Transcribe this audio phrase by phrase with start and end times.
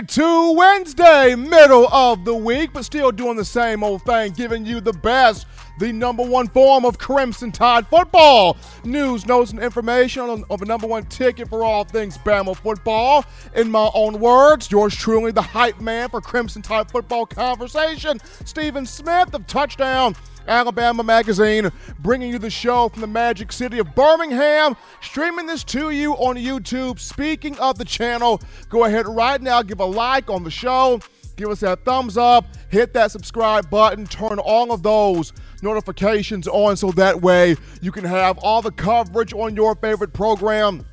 [0.00, 4.80] into Wednesday, middle of the week, but still doing the same old thing, giving you
[4.80, 5.46] the best,
[5.78, 8.56] the number one form of Crimson Tide football.
[8.82, 13.26] News, notes, and information on, on the number one ticket for all things Bama football.
[13.54, 18.86] In my own words, yours truly, the hype man for Crimson Tide football conversation, Stephen
[18.86, 20.14] Smith of Touchdown
[20.46, 21.70] Alabama Magazine,
[22.00, 26.36] bringing you the show from the magic city of Birmingham, streaming this to you on
[26.36, 26.98] YouTube.
[26.98, 31.00] Speaking of the channel, go ahead right now, give a like on the show,
[31.36, 35.32] give us that thumbs up, hit that subscribe button, turn all of those
[35.62, 40.84] notifications on so that way you can have all the coverage on your favorite program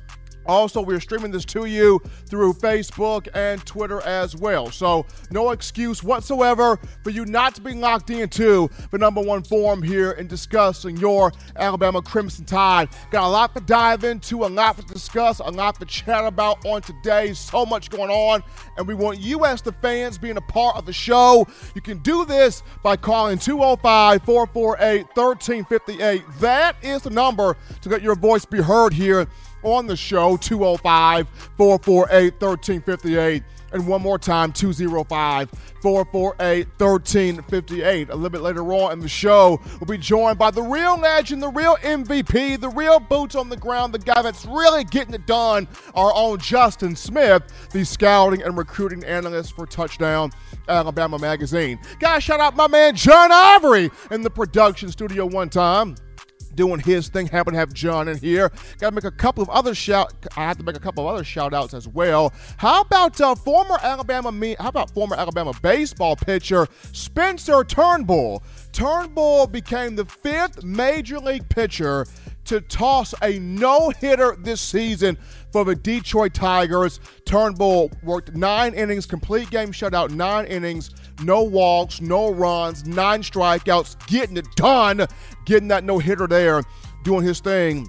[0.48, 4.70] also, we're streaming this to you through Facebook and Twitter as well.
[4.70, 9.82] So, no excuse whatsoever for you not to be locked into the number one forum
[9.82, 12.88] here in discussing your Alabama Crimson Tide.
[13.10, 16.64] Got a lot to dive into, a lot to discuss, a lot to chat about
[16.64, 17.34] on today.
[17.34, 18.42] So much going on,
[18.78, 21.46] and we want you as the fans being a part of the show.
[21.74, 26.24] You can do this by calling 205 448 1358.
[26.40, 29.28] That is the number to let your voice be heard here
[29.62, 33.42] on the show 205 448 1358.
[33.70, 35.50] And one more time, 205
[35.82, 38.08] 448 1358.
[38.08, 41.42] A little bit later on in the show, we'll be joined by the real legend,
[41.42, 45.26] the real MVP, the real boots on the ground, the guy that's really getting it
[45.26, 50.30] done, our own Justin Smith, the scouting and recruiting analyst for Touchdown
[50.66, 51.78] Alabama Magazine.
[52.00, 55.96] Guys, shout out my man John Ivory in the production studio one time
[56.58, 57.28] doing his thing.
[57.28, 58.50] Happen to have John in here.
[58.80, 60.12] Got to make a couple of other shout.
[60.36, 62.34] I have to make a couple of other shout outs as well.
[62.56, 64.32] How about uh, former Alabama?
[64.32, 64.56] Me?
[64.58, 68.42] How about former Alabama baseball pitcher Spencer Turnbull?
[68.72, 72.04] Turnbull became the fifth major league pitcher
[72.46, 75.16] to toss a no hitter this season
[75.52, 76.98] for the Detroit Tigers.
[77.24, 80.90] Turnbull worked nine innings, complete game shutout, nine innings,
[81.22, 85.06] no walks, no runs, nine strikeouts, getting it done,
[85.44, 86.62] getting that no hitter there,
[87.02, 87.88] doing his thing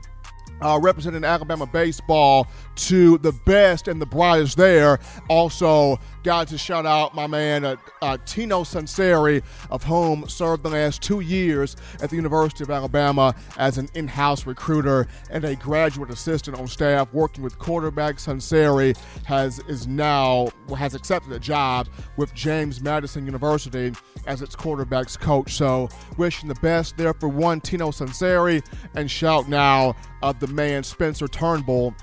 [0.61, 4.99] uh, representing Alabama baseball to the best and the brightest there.
[5.29, 10.69] Also, got to shout out my man uh, uh, Tino Sunseri, of whom served the
[10.69, 16.09] last two years at the University of Alabama as an in-house recruiter and a graduate
[16.09, 18.17] assistant on staff, working with quarterback.
[18.17, 23.93] Sunseri has is now has accepted a job with James Madison University
[24.25, 25.53] as its quarterbacks coach.
[25.53, 30.83] So, wishing the best there for one Tino Sunseri, and shout now of the man
[30.83, 31.93] Spencer Turnbull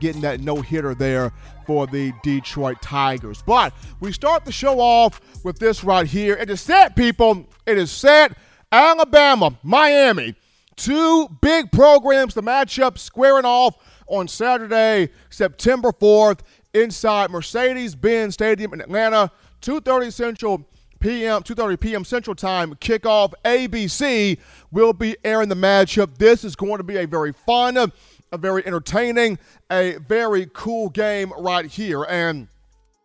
[0.00, 1.32] getting that no hitter there
[1.66, 3.42] for the Detroit Tigers.
[3.42, 6.34] But we start the show off with this right here.
[6.34, 7.46] It is set, people.
[7.66, 8.36] It is set.
[8.70, 10.34] Alabama, Miami.
[10.76, 13.76] Two big programs, the matchup squaring off
[14.06, 16.40] on Saturday, September 4th,
[16.74, 19.30] inside Mercedes-Benz Stadium in Atlanta,
[19.62, 20.68] 2:30 Central
[21.00, 21.42] p.m.
[21.42, 22.04] 2:30 p.m.
[22.04, 23.32] Central Time kickoff.
[23.44, 24.38] ABC
[24.70, 26.18] will be airing the matchup.
[26.18, 27.90] This is going to be a very fun,
[28.36, 29.38] a very entertaining,
[29.70, 32.04] a very cool game right here.
[32.04, 32.48] And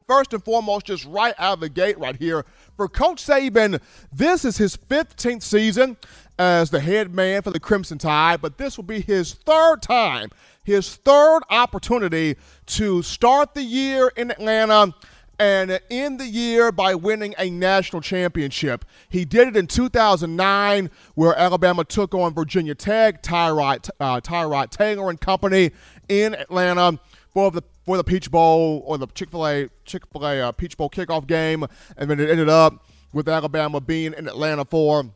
[0.08, 2.46] first and foremost, just right out of the gate, right here
[2.76, 5.98] for Coach Saban, this is his 15th season
[6.38, 10.30] as the head man for the Crimson Tide, but this will be his third time,
[10.64, 12.36] his third opportunity
[12.66, 14.94] to start the year in Atlanta
[15.40, 18.86] and end the year by winning a national championship.
[19.10, 25.10] He did it in 2009, where Alabama took on Virginia Tech, Tyrod, uh, Tyrod Taylor
[25.10, 25.72] and company
[26.08, 27.00] in Atlanta
[27.34, 30.52] for the for the Peach Bowl or the Chick Fil A Chick Fil A uh,
[30.52, 31.66] Peach Bowl kickoff game,
[31.98, 35.12] and then it ended up with Alabama being in Atlanta for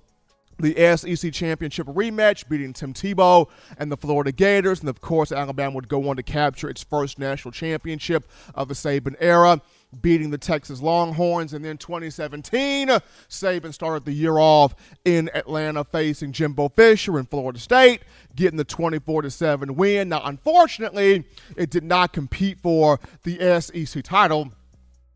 [0.60, 4.80] the SEC championship rematch, beating Tim Tebow and the Florida Gators.
[4.80, 8.74] And of course, Alabama would go on to capture its first national championship of the
[8.74, 9.62] Saban era
[10.02, 11.54] beating the Texas Longhorns.
[11.54, 12.90] And then 2017,
[13.30, 18.02] Saban started the year off in Atlanta facing Jimbo Fisher in Florida State,
[18.36, 20.10] getting the 24 7 win.
[20.10, 21.26] Now, unfortunately,
[21.56, 24.52] it did not compete for the SEC title.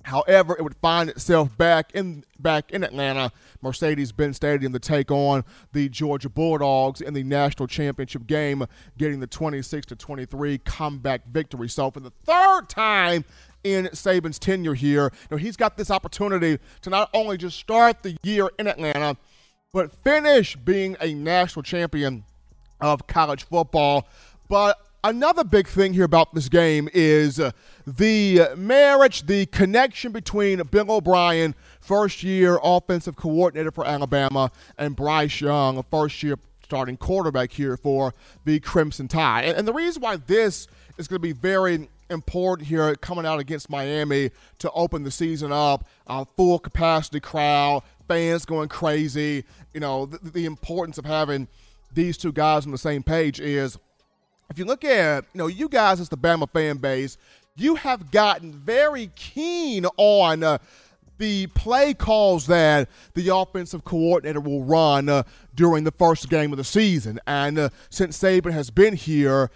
[0.04, 5.44] However, it would find itself back in back in Atlanta, Mercedes-Benz Stadium to take on
[5.74, 8.66] the Georgia Bulldogs in the national championship game,
[8.98, 11.68] getting the 26 to 23 comeback victory.
[11.68, 13.26] So for the third time
[13.64, 15.12] in Saban's tenure here.
[15.30, 19.18] You he's got this opportunity to not only just start the year in Atlanta,
[19.74, 22.24] but finish being a national champion
[22.82, 24.08] of college football.
[24.48, 27.52] But another big thing here about this game is uh,
[27.86, 35.42] the marriage, the connection between Bill O'Brien, first year offensive coordinator for Alabama, and Bryce
[35.42, 38.14] Young, first year starting quarterback here for
[38.46, 39.46] the Crimson Tide.
[39.46, 43.40] And, and the reason why this is going to be very important here coming out
[43.40, 45.88] against Miami to open the season up.
[46.08, 49.46] Uh, full capacity crowd, fans going crazy.
[49.74, 51.48] You know, the, the importance of having
[51.94, 53.78] these two guys on the same page is
[54.50, 57.18] if you look at, you know, you guys as the Bama fan base,
[57.56, 60.58] you have gotten very keen on uh,
[61.18, 65.24] the play calls that the offensive coordinator will run uh,
[65.54, 67.20] during the first game of the season.
[67.28, 69.52] And uh, since Saban has been here,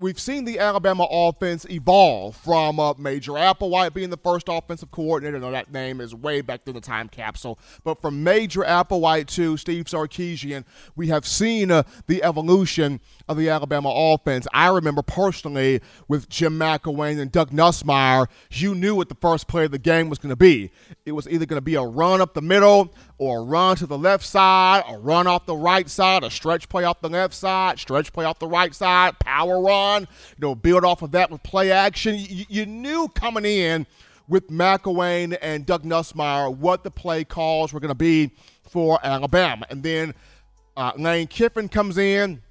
[0.00, 5.38] we've seen the Alabama offense evolve from uh, Major Applewhite being the first offensive coordinator.
[5.38, 7.58] No, that name is way back in the time capsule.
[7.84, 10.64] But from Major Applewhite to Steve Sarkisian,
[10.94, 14.46] we have seen uh, the evolution of the Alabama offense.
[14.52, 19.64] I remember personally with Jim McElwain and Doug Nussmeier, you knew what the first play
[19.64, 20.70] of the game was going to be.
[21.04, 23.86] It was either going to be a run up the middle or a run to
[23.86, 27.34] the left side, a run off the right side, a stretch play off the left
[27.34, 30.06] side, stretch play off the right side, power run, you
[30.38, 32.16] know, build off of that with play action.
[32.16, 33.86] You, you knew coming in
[34.28, 38.30] with McElwain and Doug Nussmeier what the play calls were going to be
[38.68, 39.66] for Alabama.
[39.70, 40.14] And then
[40.76, 42.42] uh, Lane Kiffin comes in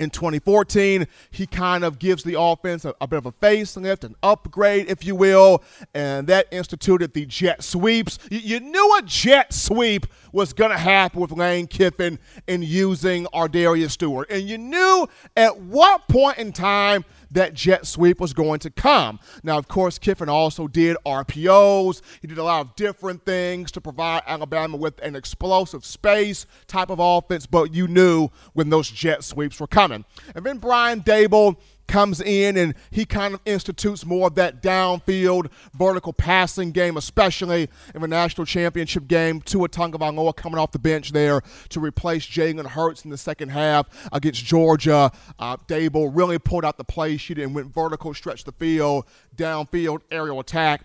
[0.00, 1.06] in 2014.
[1.30, 5.04] He kind of gives the offense a, a, bit of a facelift, an upgrade, if
[5.04, 5.62] you will,
[5.94, 8.18] and that instituted the jet sweeps.
[8.30, 13.26] You, you knew a jet sweep was going to happen with Lane Kiffin and using
[13.26, 18.60] Ardarius Stewart, and you knew at what point in time– that jet sweep was going
[18.60, 19.20] to come.
[19.42, 22.02] Now, of course, Kiffin also did RPOs.
[22.20, 26.90] He did a lot of different things to provide Alabama with an explosive space type
[26.90, 30.04] of offense, but you knew when those jet sweeps were coming.
[30.34, 31.56] And then Brian Daboll
[31.90, 37.68] comes in and he kind of institutes more of that downfield vertical passing game, especially
[37.94, 39.40] in the national championship game.
[39.40, 43.88] Tua Tagovailoa coming off the bench there to replace Jalen Hurts in the second half
[44.12, 45.10] against Georgia.
[45.38, 49.04] Uh, Daboll really pulled out the play sheet and went vertical, stretched the field,
[49.36, 50.82] downfield aerial attack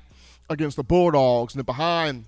[0.49, 1.53] against the Bulldogs.
[1.53, 2.25] And then behind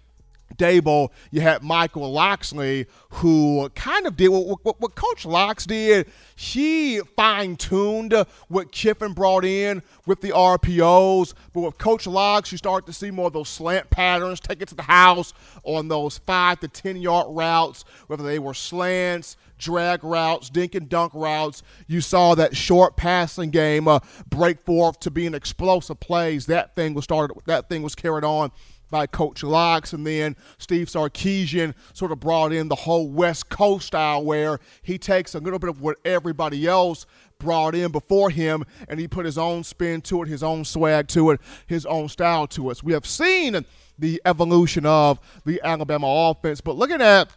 [0.55, 6.09] Daboll, you had Michael Locksley, who kind of did what, what, what Coach Locks did.
[6.35, 8.13] He fine tuned
[8.47, 11.33] what Kiffin brought in with the RPOs.
[11.53, 14.69] But with Coach Locks, you start to see more of those slant patterns, take it
[14.69, 20.03] to the house on those five to 10 yard routes, whether they were slants, drag
[20.03, 21.63] routes, dink and dunk routes.
[21.87, 23.99] You saw that short passing game uh,
[24.29, 26.45] break forth to being explosive plays.
[26.45, 27.37] That thing was started.
[27.45, 28.51] That thing was carried on
[28.89, 33.87] by Coach Locks, and then Steve Sarkisian sort of brought in the whole West Coast
[33.87, 37.05] style where he takes a little bit of what everybody else
[37.39, 41.07] brought in before him and he put his own spin to it, his own swag
[41.07, 42.83] to it, his own style to it.
[42.83, 43.63] We have seen
[43.99, 47.29] the evolution of the Alabama offense, but looking at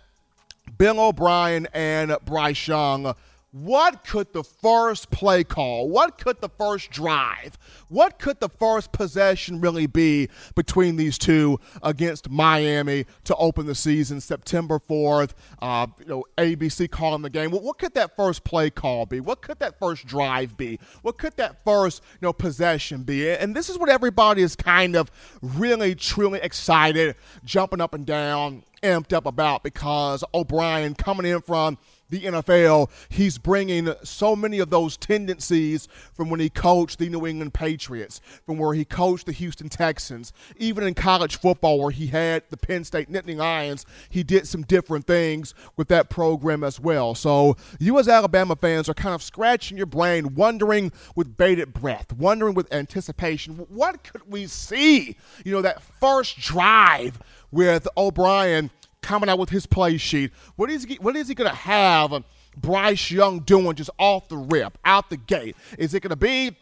[0.79, 3.15] Bill O'Brien and Bryce Young–
[3.53, 8.93] what could the first play call, what could the first drive, what could the first
[8.93, 15.33] possession really be between these two against Miami to open the season September 4th?
[15.61, 17.51] Uh, you know, ABC calling the game.
[17.51, 19.21] What, what could that first play call be?
[19.21, 20.79] What could that first drive be?
[21.03, 23.31] What could that first you know possession be?
[23.31, 25.11] And this is what everybody is kind of
[25.43, 31.79] really, truly excited, jumping up and down, amped up about because O'Brien coming in from
[32.11, 37.27] the NFL, he's bringing so many of those tendencies from when he coached the New
[37.27, 42.09] England Patriots, from where he coached the Houston Texans, even in college football where he
[42.09, 46.81] had the Penn State Nittany Lions, he did some different things with that program as
[46.81, 47.15] well.
[47.15, 52.13] So you as Alabama fans are kind of scratching your brain, wondering with bated breath,
[52.13, 55.17] wondering with anticipation, what could we see?
[55.45, 57.19] You know, that first drive
[57.51, 58.71] with O'Brien–
[59.03, 60.33] coming out with his play sheet.
[60.57, 62.25] What is he, what is he going to have
[62.57, 65.57] Bryce Young doing just off the rip, out the gate?
[65.79, 66.57] Is it going to be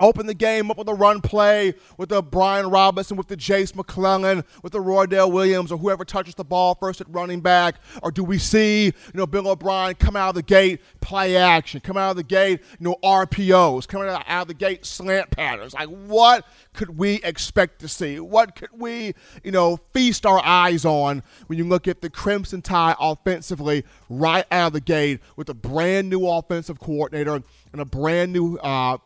[0.00, 3.74] open the game up with a run play with the Brian Robinson, with the Jase
[3.74, 7.76] McClellan, with the Roydell Williams, or whoever touches the ball first at running back?
[8.02, 11.80] Or do we see, you know, Bill O'Brien come out of the gate, play action,
[11.80, 15.74] come out of the gate, you know, RPOs, coming out of the gate, slant patterns?
[15.74, 18.20] Like, what could we expect to see?
[18.20, 22.62] What could we, you know, feast our eyes on when you look at the Crimson
[22.62, 27.84] Tide offensively right out of the gate with a brand new offensive coordinator and a
[27.84, 28.98] brand new uh,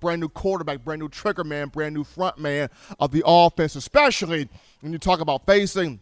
[0.00, 2.68] brand new quarterback, brand new trigger man, brand new front man
[2.98, 4.48] of the offense, especially
[4.80, 6.00] when you talk about facing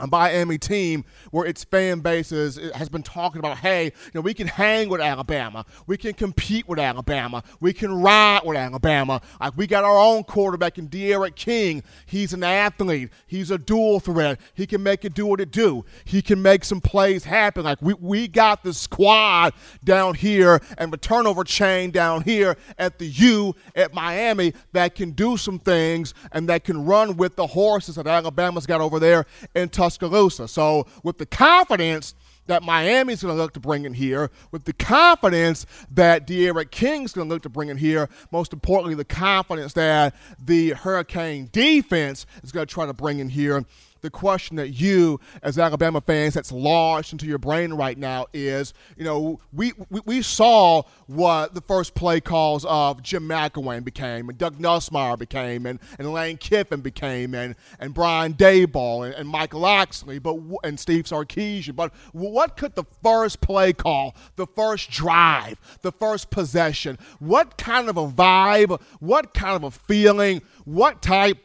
[0.00, 4.20] a Miami team where its fan base is, has been talking about, hey, you know,
[4.20, 9.20] we can hang with Alabama, we can compete with Alabama, we can ride with Alabama.
[9.40, 11.82] Like we got our own quarterback in D'Eriq King.
[12.06, 13.10] He's an athlete.
[13.26, 14.40] He's a dual threat.
[14.54, 15.84] He can make it do what it do.
[16.04, 17.64] He can make some plays happen.
[17.64, 22.98] Like we we got the squad down here and the turnover chain down here at
[22.98, 27.46] the U at Miami that can do some things and that can run with the
[27.46, 30.48] horses that Alabama's got over there in Tuscaloosa.
[30.48, 32.14] So with the confidence
[32.46, 37.12] that Miami's going to look to bring in here, with the confidence that D'Eriq King's
[37.12, 42.26] going to look to bring in here, most importantly, the confidence that the Hurricane defense
[42.42, 43.64] is going to try to bring in here
[44.04, 48.74] the question that you, as Alabama fans, that's lodged into your brain right now is,
[48.96, 54.28] you know, we, we, we saw what the first play calls of Jim McElwain became,
[54.28, 59.26] and Doug Nussmeier became, and, and Lane Kiffin became, and, and Brian Daboll, and, and
[59.26, 61.74] Mike Locksley, but and Steve Sarkisian.
[61.74, 67.88] But what could the first play call, the first drive, the first possession, what kind
[67.88, 71.38] of a vibe, what kind of a feeling, what type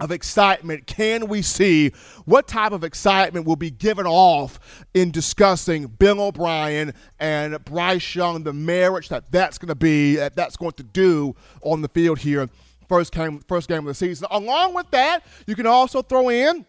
[0.00, 1.92] of excitement can we see?
[2.24, 8.42] What type of excitement will be given off in discussing Bill O'Brien and Bryce Young,
[8.42, 12.18] the marriage that that's going to be, that that's going to do on the field
[12.18, 12.48] here,
[12.88, 14.26] first game, first game of the season.
[14.30, 16.64] Along with that, you can also throw in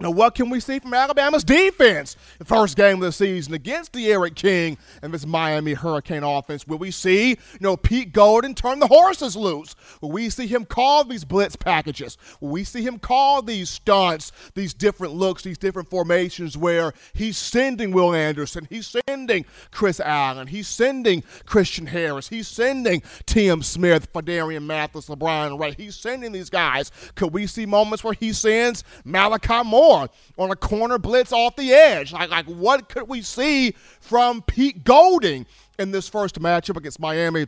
[0.00, 2.16] now, what can we see from Alabama's defense?
[2.38, 6.66] The first game of the season against D'Eriq King and this Miami Hurricane offense.
[6.66, 9.76] Will we see, you know, Pete Golding turn the horses loose?
[10.00, 12.16] Will we see him call these blitz packages?
[12.40, 17.36] Will we see him call these stunts, these different looks, these different formations where he's
[17.36, 24.10] sending Will Anderson, he's sending Chris Allen, he's sending Christian Harris, he's sending Tim Smith,
[24.14, 25.74] Phidarian Mathis, LaBryan Ray.
[25.76, 26.90] He's sending these guys.
[27.16, 29.89] Could we see moments where he sends Malachi Moore?
[29.90, 32.12] On a corner blitz off the edge.
[32.12, 35.46] Like, like what could we see from Pete Golding
[35.78, 37.46] in this first matchup against Miami?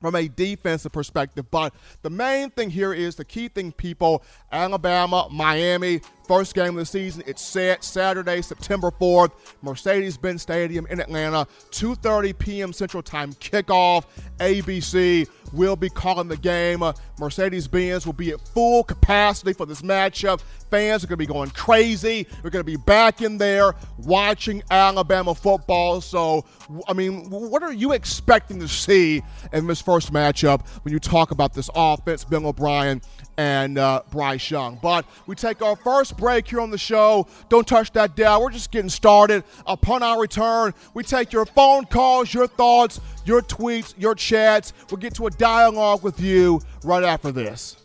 [0.00, 5.26] From a defensive perspective, but the main thing here is the key thing, people Alabama,
[5.28, 7.22] Miami, First game of the season.
[7.26, 12.72] It's set Saturday, September 4th, Mercedes-Benz Stadium in Atlanta, 2:30 p.m.
[12.74, 14.04] Central Time kickoff.
[14.38, 16.84] ABC will be calling the game.
[17.18, 20.42] Mercedes-Benz will be at full capacity for this matchup.
[20.70, 22.26] Fans are going to be going crazy.
[22.44, 26.02] We're going to be back in there watching Alabama football.
[26.02, 26.44] So,
[26.86, 29.22] I mean, what are you expecting to see
[29.54, 33.00] in this first matchup when you talk about this offense, Bill O'Brien
[33.38, 34.78] and uh, Bryce Young.
[34.82, 37.26] But we take our first break here on the show.
[37.48, 38.42] Don't touch that dial.
[38.42, 39.44] We're just getting started.
[39.66, 44.74] Upon our return, we take your phone calls, your thoughts, your tweets, your chats.
[44.90, 47.76] We'll get to a dialogue with you right after this.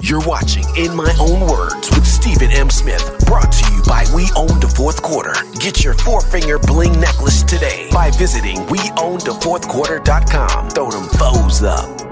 [0.00, 2.70] You're watching In My Own Words with Stephen M.
[2.70, 5.34] Smith, brought to you by We Own the Fourth Quarter.
[5.60, 10.70] Get your four finger bling necklace today by visiting WeOwnTheFourthQuarter.com.
[10.70, 12.11] Throw them foes up.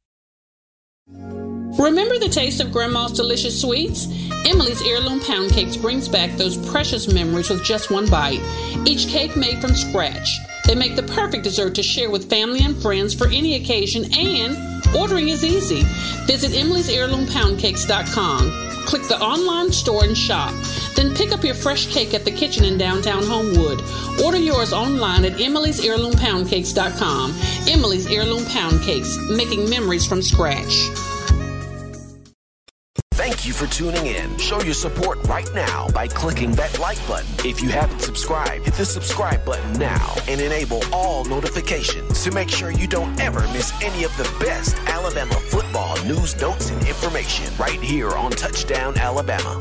[1.13, 4.07] Remember the taste of Grandma's delicious sweets?
[4.45, 8.41] Emily's Heirloom Pound Cakes brings back those precious memories with just one bite.
[8.85, 10.29] Each cake made from scratch.
[10.65, 14.57] They make the perfect dessert to share with family and friends for any occasion, and
[14.95, 15.83] ordering is easy.
[16.25, 18.70] Visit Emily's heirloom Cakes.com.
[18.91, 20.53] Click the online store and shop.
[20.97, 23.81] Then pick up your fresh cake at the kitchen in downtown Homewood.
[24.21, 25.79] Order yours online at Emily's
[26.49, 27.33] Cakes.com.
[27.69, 30.89] Emily's Heirloom Pound Cakes, making memories from scratch.
[33.41, 34.37] Thank you for tuning in.
[34.37, 37.25] Show your support right now by clicking that like button.
[37.43, 42.49] If you haven't subscribed, hit the subscribe button now and enable all notifications to make
[42.49, 47.51] sure you don't ever miss any of the best Alabama football news, notes, and information
[47.57, 49.59] right here on Touchdown Alabama.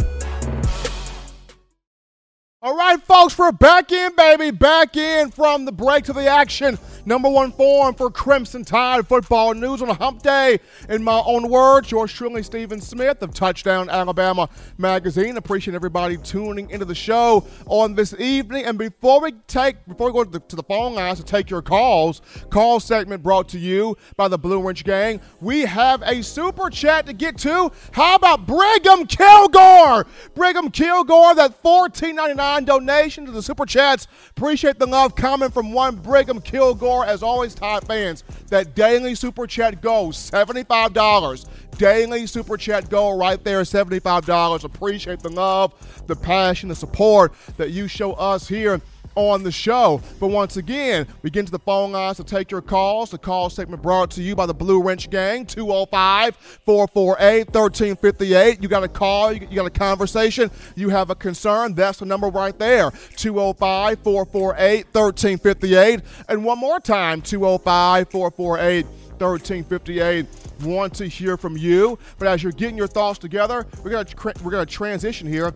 [2.61, 4.51] All right, folks, we're back in, baby.
[4.51, 6.79] Back in from the break to the action.
[7.07, 10.61] Number one form for Crimson Tide football news on a hump day.
[10.89, 15.39] In my own words, yours truly, Stephen Smith of Touchdown Alabama Magazine.
[15.39, 18.67] Appreciate everybody tuning into the show on this evening.
[18.67, 21.49] And before we take, before we go to the, to the phone lines to take
[21.49, 25.21] your calls, call segment brought to you by the Blue Wrench Gang.
[25.41, 27.73] We have a super chat to get to.
[27.93, 30.07] How about Brigham Kilgore?
[30.35, 34.07] Brigham Kilgore, that $14.99 donation to the super chats.
[34.31, 39.46] Appreciate the love coming from one Brigham Kilgore As always, Tide fans, that daily super
[39.46, 41.46] chat goes $75.
[41.79, 44.64] Daily super chat go right there, $75.
[44.64, 45.72] Appreciate the love,
[46.07, 48.81] the passion, the support that you show us here
[49.29, 50.01] on the show.
[50.19, 53.11] But once again, we get into the phone lines to take your calls.
[53.11, 58.63] The call segment brought to you by the Blue Wrench Gang, 205 448 1358.
[58.63, 61.75] You got a call, you got a conversation, you have a concern.
[61.75, 66.01] That's the number right there, 205 448 1358.
[66.29, 68.87] And one more time, 205 448
[69.19, 70.27] 1358
[70.63, 74.33] want to hear from you but as you're getting your thoughts together we're going to
[74.43, 75.53] we're to transition here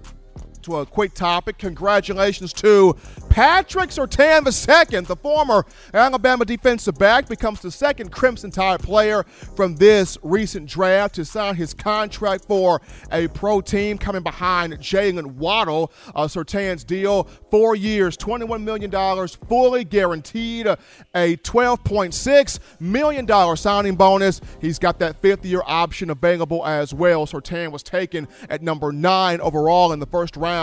[0.64, 1.58] to a quick topic.
[1.58, 2.96] Congratulations to
[3.28, 9.24] Patrick Surtain II, the former Alabama defensive back, becomes the second Crimson Tide player
[9.56, 12.80] from this recent draft to sign his contract for
[13.12, 15.92] a pro team coming behind Jaylen Waddle.
[16.14, 24.40] Uh, Surtain's deal, four years, $21 million, fully guaranteed, a $12.6 million signing bonus.
[24.60, 27.26] He's got that fifth year option available as well.
[27.26, 30.53] Surtain was taken at number nine overall in the first round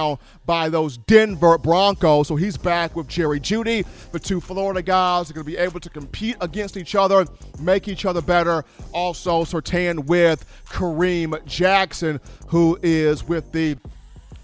[0.45, 2.27] by those Denver Broncos.
[2.27, 3.85] So he's back with Jerry Jeudy.
[4.11, 7.25] The two Florida guys are going to be able to compete against each other,
[7.59, 8.63] make each other better.
[8.93, 13.77] Also, Surtain with Kareem Jackson, who is with the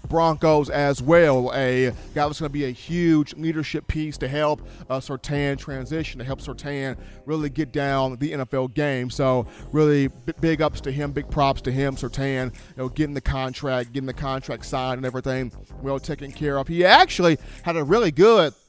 [0.08, 1.52] Broncos as well.
[1.54, 6.18] A guy that's going to be a huge leadership piece to help uh, Surtain transition,
[6.18, 9.10] to help Surtain really get down the NFL game.
[9.10, 13.14] So really b- big ups to him, big props to him, Surtain, you know, getting
[13.14, 16.68] the contract, getting the contract signed and everything well taken care of.
[16.68, 18.54] He actually had a really good–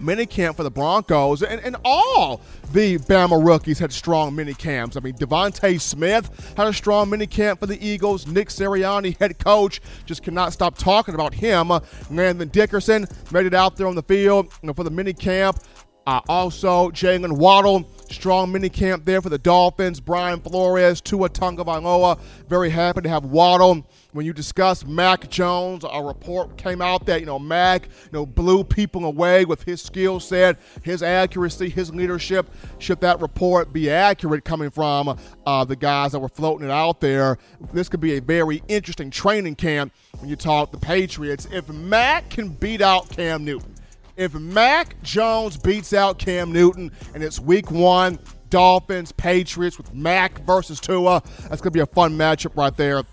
[0.00, 2.40] minicamp for the Broncos, and, and all
[2.72, 4.96] the Bama rookies had strong minicamps.
[4.96, 8.26] I mean, DeVonta Smith had a strong minicamp for the Eagles.
[8.26, 11.70] Nick Sirianni, head coach, just cannot stop talking about him.
[12.10, 15.62] Landon Dickerson made it out there on the field for the minicamp.
[16.06, 20.00] Uh, also, Jaylen Waddle, strong minicamp there for the Dolphins.
[20.00, 26.02] Brian Flores, Tua Tagovailoa, very happy to have Waddle when you discuss Mac Jones, a
[26.02, 30.20] report came out that you know Mac, you know, blew people away with his skill
[30.20, 32.50] set, his accuracy, his leadership.
[32.78, 37.00] Should that report be accurate, coming from uh, the guys that were floating it out
[37.00, 37.38] there,
[37.72, 41.46] this could be a very interesting training camp when you talk the Patriots.
[41.52, 43.74] If Mac can beat out Cam Newton,
[44.16, 48.18] if Mac Jones beats out Cam Newton, and it's Week One.
[48.50, 51.22] Dolphins, Patriots with Mac versus Tua.
[51.42, 53.04] That's going to be a fun matchup right there.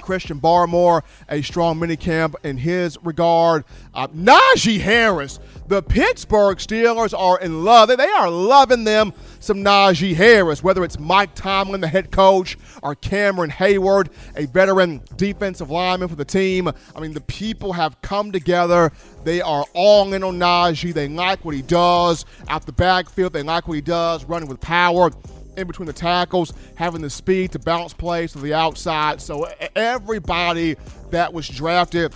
[0.00, 3.64] Christian Barmore, a strong minicamp in his regard.
[3.94, 7.88] Uh, Najee Harris, the Pittsburgh Steelers are in love.
[7.88, 12.94] They are loving them some Najee Harris, whether it's Mike Tomlin, the head coach, or
[12.94, 16.68] Cameron Heyward, a veteran defensive lineman for the team.
[16.68, 18.92] I mean, the people have come together.
[19.24, 20.92] They are all in on Najee.
[20.92, 23.32] They like what he does out the backfield.
[23.32, 25.10] They like what he does running with power
[25.56, 29.20] in between the tackles, having the speed to bounce plays to the outside.
[29.20, 30.76] So everybody
[31.10, 32.14] that was drafted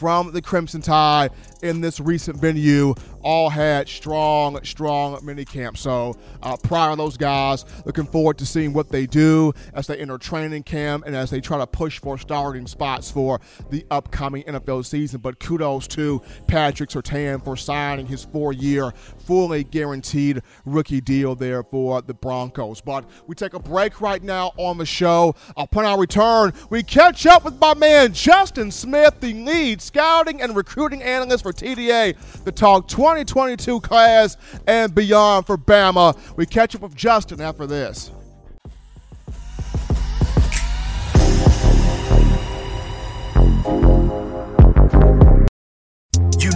[0.00, 1.30] from the Crimson Tide
[1.62, 5.82] in this recent venue all had strong, strong mini camps.
[5.82, 9.98] So uh, prior to those guys, looking forward to seeing what they do as they
[9.98, 14.42] enter training camp and as they try to push for starting spots for the upcoming
[14.44, 15.20] NFL season.
[15.20, 18.94] But kudos to Patrick Surtain for signing his four-year,
[19.30, 22.80] fully guaranteed rookie deal there for the Broncos.
[22.80, 25.36] But we take a break right now on the show.
[25.56, 30.56] Upon our return, we catch up with my man Justin Smith, the lead scouting and
[30.56, 36.18] recruiting analyst for TDA, the Talk 2022 class, and beyond for Bama.
[36.36, 38.10] We catch up with Justin after this.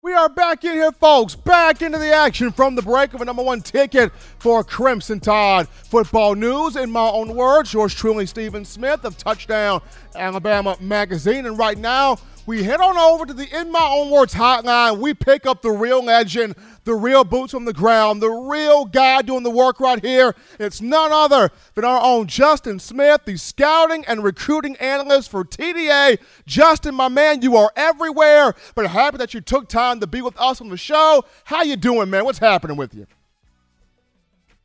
[0.00, 1.34] We are back in here, folks.
[1.34, 5.68] Back into the action from the break of a number one ticket for Crimson Tide
[5.68, 6.76] football news.
[6.76, 9.82] In my own words, yours truly, Stephen Smith of Touchdown
[10.14, 11.46] Alabama Magazine.
[11.46, 14.98] And right now, we head on over to the In My Own Words hotline.
[15.00, 16.54] We pick up the real legend,
[16.88, 20.34] the real boots on the ground, the real guy doing the work right here.
[20.58, 26.18] It's none other than our own Justin Smith, the scouting and recruiting analyst for TDA.
[26.46, 30.34] Justin, my man, you are everywhere, but happy that you took time to be with
[30.40, 31.24] us on the show.
[31.44, 32.24] How you doing, man?
[32.24, 33.06] What's happening with you?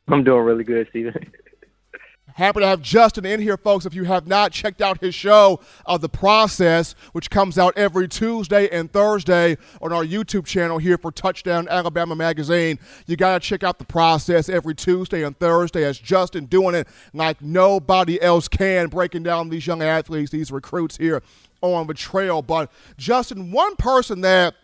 [0.08, 1.30] I'm doing really good, Stephen.
[2.34, 3.86] Happy to have Justin in here, folks.
[3.86, 8.08] If you have not checked out his show, uh, The Process, which comes out every
[8.08, 13.48] Tuesday and Thursday on our YouTube channel here for Touchdown Alabama Magazine, you got to
[13.48, 18.48] check out The Process every Tuesday and Thursday as Justin doing it like nobody else
[18.48, 21.22] can, breaking down these young athletes, these recruits here
[21.60, 22.42] on the trail.
[22.42, 22.68] But,
[22.98, 24.56] Justin, one person that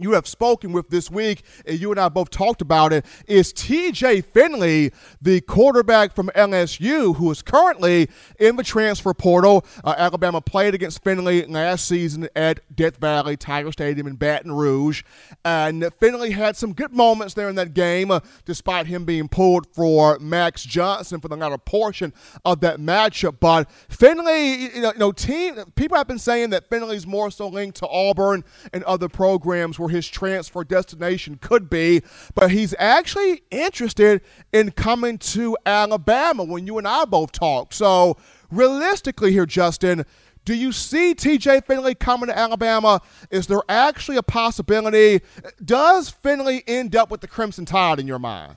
[0.00, 3.52] you have spoken with this week, and you and I both talked about it, is
[3.52, 8.08] TJ Finley, the quarterback from LSU, who is currently
[8.38, 9.64] in the transfer portal.
[9.84, 15.02] Uh, Alabama played against Finley last season at Death Valley Tiger Stadium in Baton Rouge,
[15.44, 19.66] and Finley had some good moments there in that game, uh, despite him being pulled
[19.74, 22.12] for Max Johnson for the latter portion
[22.44, 23.38] of that matchup.
[23.40, 27.48] But Finley, you know, you know team people have been saying that Finley's more so
[27.48, 32.02] linked to Auburn and other programs where his transfer destination could be,
[32.34, 34.22] but he's actually interested
[34.52, 37.74] in coming to Alabama when you and I both talked.
[37.74, 38.16] So,
[38.50, 40.04] realistically, here, Justin,
[40.44, 43.00] do you see TJ Finley coming to Alabama?
[43.30, 45.20] Is there actually a possibility?
[45.64, 48.56] Does Finley end up with the Crimson Tide in your mind?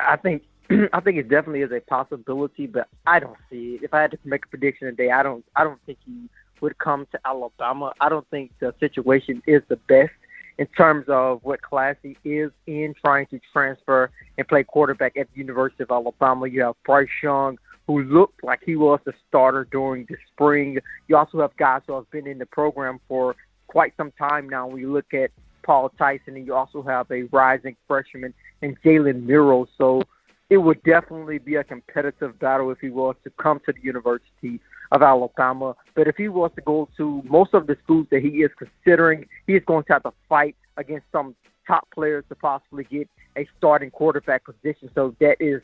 [0.00, 0.42] I think
[0.92, 3.84] I think it definitely is a possibility, but I don't see it.
[3.84, 6.28] If I had to make a prediction today, I don't I don't think he
[6.60, 7.92] would come to Alabama.
[8.00, 10.12] I don't think the situation is the best
[10.58, 15.28] in terms of what class he is in trying to transfer and play quarterback at
[15.32, 16.46] the University of Alabama.
[16.46, 20.78] You have Bryce Young, who looked like he was the starter during the spring.
[21.08, 24.66] You also have guys who have been in the program for quite some time now.
[24.66, 25.30] When you look at
[25.62, 29.66] Paul Tyson, and you also have a rising freshman in Jalen Milroe.
[29.76, 30.02] So
[30.48, 34.60] it would definitely be a competitive battle if he was to come to the University
[34.92, 35.74] of Alabama.
[35.94, 39.26] But if he was to go to most of the schools that he is considering,
[39.46, 41.34] he is going to have to fight against some
[41.66, 44.90] top players to possibly get a starting quarterback position.
[44.94, 45.60] So that is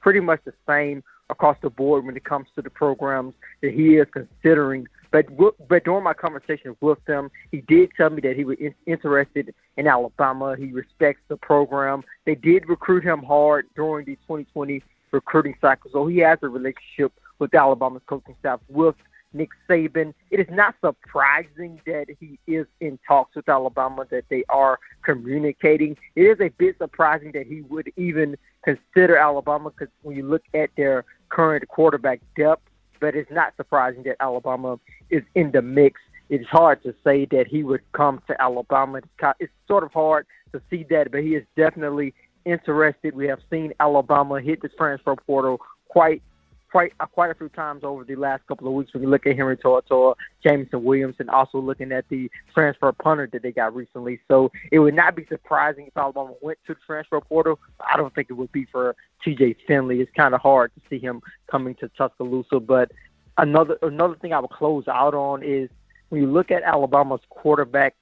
[0.00, 3.96] pretty much the same across the board when it comes to the programs that he
[3.96, 4.86] is considering.
[5.10, 5.26] But
[5.68, 9.54] but during my conversation with him, he did tell me that he was in, interested
[9.76, 10.54] in Alabama.
[10.56, 12.02] He respects the program.
[12.26, 17.12] They did recruit him hard during the 2020 recruiting cycle, so he has a relationship
[17.38, 18.94] with Alabama's coaching staff with
[19.32, 20.14] Nick Saban.
[20.30, 25.96] It is not surprising that he is in talks with Alabama, that they are communicating.
[26.16, 30.44] It is a bit surprising that he would even consider Alabama because when you look
[30.54, 32.62] at their current quarterback depth,
[33.00, 36.00] but it's not surprising that Alabama is in the mix.
[36.30, 39.00] It's hard to say that he would come to Alabama.
[39.38, 43.14] It's sort of hard to see that, but he is definitely interested.
[43.14, 46.22] We have seen Alabama hit the transfer portal quite
[46.70, 49.26] quite uh, quite a few times over the last couple of weeks when you look
[49.26, 53.74] at Henry To'oTo'o, Jameson Williams, and also looking at the transfer punter that they got
[53.74, 54.20] recently.
[54.28, 57.58] So it would not be surprising if Alabama went to the transfer portal.
[57.80, 59.56] I don't think it would be for T.J.
[59.66, 60.00] Finley.
[60.00, 62.60] It's kind of hard to see him coming to Tuscaloosa.
[62.60, 62.92] But
[63.36, 65.70] another another thing I would close out on is
[66.08, 67.94] when you look at Alabama's quarterback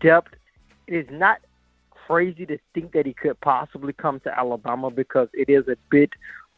[0.00, 0.34] depth,
[0.86, 1.40] it is not
[2.06, 6.10] crazy to think that he could possibly come to Alabama because it is a bit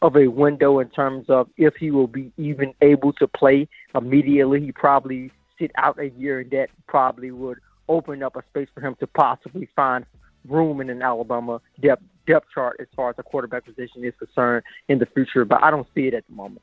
[0.02, 4.60] of a window in terms of if he will be even able to play immediately.
[4.60, 7.58] He probably sit out a year, and that probably would
[7.88, 10.04] open up a space for him to possibly find
[10.48, 14.62] room in an Alabama depth depth chart as far as the quarterback position is concerned
[14.88, 15.44] in the future.
[15.44, 16.62] But I don't see it at the moment.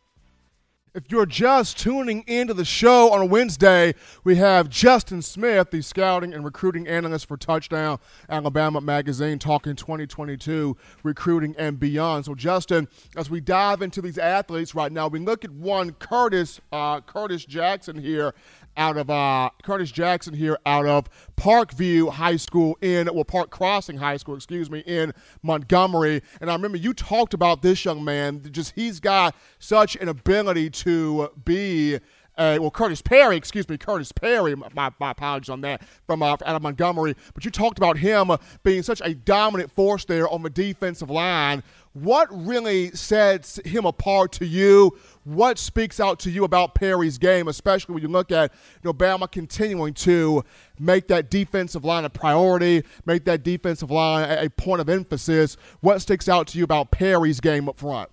[0.95, 5.81] If you're just tuning into the show on a Wednesday, we have Justin Smith, the
[5.81, 12.23] scouting and recruiting analyst for Touchdown Alabama Magazine, talking 2022 recruiting and beyond.
[12.23, 16.61] So, Justin, as we dive into these athletes right now, we look at one Curtis
[16.71, 18.33] uh, Curtis Jackson here
[18.77, 23.97] out of uh, Curtis Jackson here out of Parkview High School in well Park Crossing
[23.97, 26.21] High School, excuse me, in Montgomery.
[26.41, 28.41] And I remember you talked about this young man.
[28.51, 31.99] Just he's got such an ability to be.
[32.37, 34.55] Uh, well, Curtis Perry, excuse me, Curtis Perry.
[34.55, 37.15] My, my apologies on that from uh, out of Montgomery.
[37.33, 38.29] But you talked about him
[38.63, 41.63] being such a dominant force there on the defensive line.
[41.93, 44.97] What really sets him apart to you?
[45.25, 48.93] What speaks out to you about Perry's game, especially when you look at you know,
[48.93, 50.43] Bama continuing to
[50.79, 55.57] make that defensive line a priority, make that defensive line a, a point of emphasis?
[55.81, 58.09] What sticks out to you about Perry's game up front?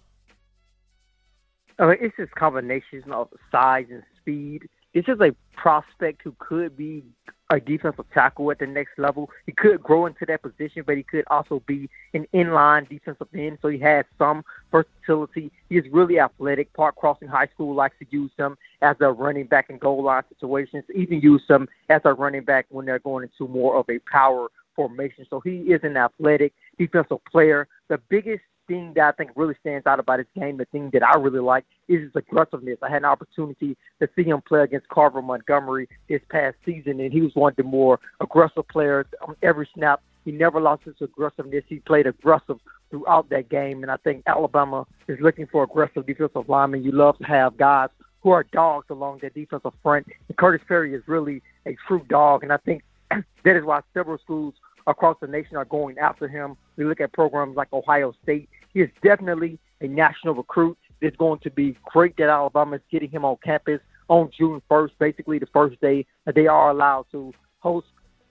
[1.79, 4.69] I mean, it's just combination of size and speed.
[4.95, 7.03] This is a prospect who could be
[7.49, 9.31] a defensive tackle at the next level.
[9.47, 13.59] He could grow into that position, but he could also be an inline defensive end.
[13.63, 15.51] So he has some versatility.
[15.69, 16.73] He is really athletic.
[16.73, 20.25] Park Crossing High School likes to use him as a running back in goal line
[20.29, 23.99] situations, even use him as a running back when they're going into more of a
[24.11, 25.27] power formation.
[25.29, 27.69] So he is an athletic defensive player.
[27.89, 31.03] The biggest thing that I think really stands out about his game, the thing that
[31.03, 32.79] I really like, is his aggressiveness.
[32.83, 37.13] I had an opportunity to see him play against Carver Montgomery this past season, and
[37.13, 40.03] he was one of the more aggressive players on every snap.
[40.25, 41.65] He never lost his aggressiveness.
[41.69, 42.59] He played aggressive
[42.91, 46.85] throughout that game, and I think Alabama is looking for aggressive defensive linemen.
[46.85, 47.89] You love to have guys
[48.23, 52.45] who are dogs along the defensive front, and Curtis Perry is really a true dog,
[52.45, 54.55] and I think that is why several schools
[54.87, 56.57] across the nation are going after him.
[56.77, 58.49] We look at programs like Ohio State.
[58.73, 60.79] He is definitely a national recruit.
[61.01, 64.91] It's going to be great that Alabama is getting him on campus on June 1st,
[64.99, 67.87] basically the first day that they are allowed to host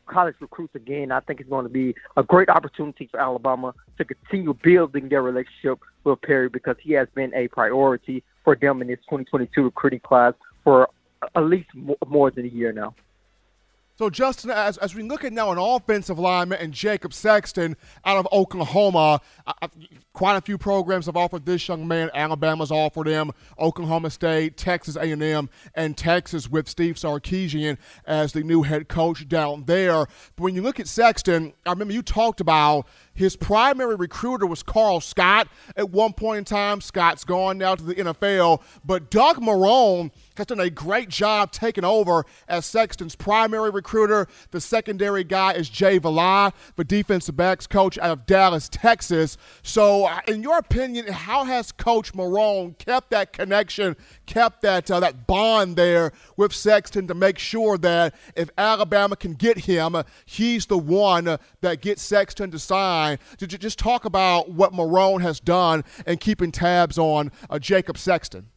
[0.06, 1.12] college recruits again.
[1.12, 5.22] I think it's going to be a great opportunity for Alabama to continue building their
[5.22, 10.00] relationship with Perry because he has been a priority for them in this 2022 recruiting
[10.00, 10.34] class
[10.64, 10.90] for
[11.36, 11.70] at least
[12.08, 12.94] more than a year now.
[14.02, 18.18] So, Justin, as, as we look at now an offensive lineman and Jacob Sexton out
[18.18, 19.68] of Oklahoma, I,
[20.12, 22.10] quite a few programs have offered this young man.
[22.16, 28.64] Alabama's offered him, Oklahoma State, Texas A&M, and Texas with Steve Sarkisian as the new
[28.64, 30.08] head coach down there.
[30.36, 34.64] But when you look at Sexton, I remember you talked about his primary recruiter was
[34.64, 36.82] Karl Scott at one point in time.
[36.82, 41.84] Scott's gone now to the NFL, but Doug Marrone– has done a great job taking
[41.84, 44.28] over as Sexton's primary recruiter.
[44.52, 49.38] The secondary guy is Jay Valai, the defensive backs coach out of Dallas, Texas.
[49.62, 53.96] So, uh, in your opinion, how has Coach Marrone kept that connection,
[54.32, 59.34] kept that uh, that bond there with Sexton to make sure that if Alabama can
[59.34, 63.20] get him, he's the one that gets Sexton to sign?
[63.40, 68.48] You just talk about what Marrone has done and keeping tabs on uh, Jacob Sexton?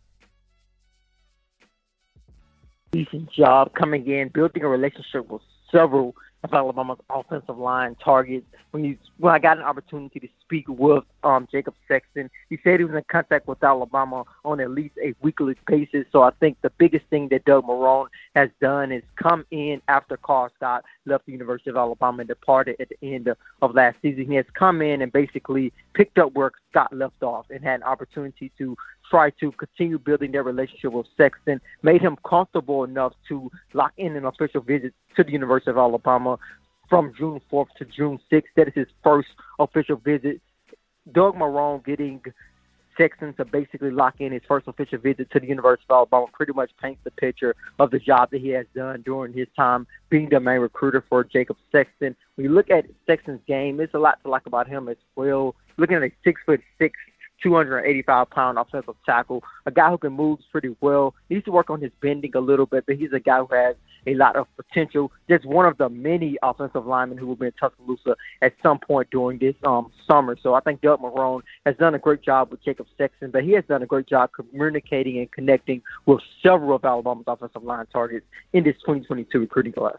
[2.93, 8.47] decent job coming in, building a relationship with several of Alabama's offensive line targets.
[8.71, 12.81] When you when I got an opportunity to speak with um, Jacob Sexton, he said
[12.81, 16.05] he was in contact with Alabama on at least a weekly basis.
[16.13, 20.19] So I think the biggest thing that Doug Marrone has done is come in after
[20.19, 23.97] Karl Scott left the University of Alabama and departed at the end of, of last
[24.03, 24.27] season.
[24.27, 27.85] He has come in and basically picked up where Scott left off and had an
[27.85, 28.77] opportunity to
[29.09, 34.17] try to continue building their relationship with Sexton, made him comfortable enough to lock in
[34.17, 36.39] an official visit to the University of Alabama
[36.89, 38.43] from June 4th to June 6th.
[38.57, 40.41] That is his first official visit.
[41.13, 42.21] Doug Marrone getting
[42.97, 46.53] Sexton to basically lock in his first official visit to the University of Alabama pretty
[46.53, 50.29] much paints the picture of the job that he has done during his time being
[50.29, 52.17] the main recruiter for Jacob Sexton.
[52.37, 55.55] When you look at Sexton's game, there's a lot to like about him as well.
[55.77, 56.97] Looking at a six foot six
[57.43, 61.15] 285 pound offensive tackle, a guy who can move pretty well.
[61.29, 63.55] He needs to work on his bending a little bit, but he's a guy who
[63.55, 63.77] has
[64.07, 65.11] a lot of potential.
[65.29, 69.09] Just one of the many offensive linemen who will be in Tuscaloosa at some point
[69.11, 70.37] during this um, summer.
[70.43, 73.53] So I think Doug Marrone has done a great job with Jacob Sexton, but he
[73.53, 78.27] has done a great job communicating and connecting with several of Alabama's offensive line targets
[78.53, 79.97] in this 2022 recruiting class.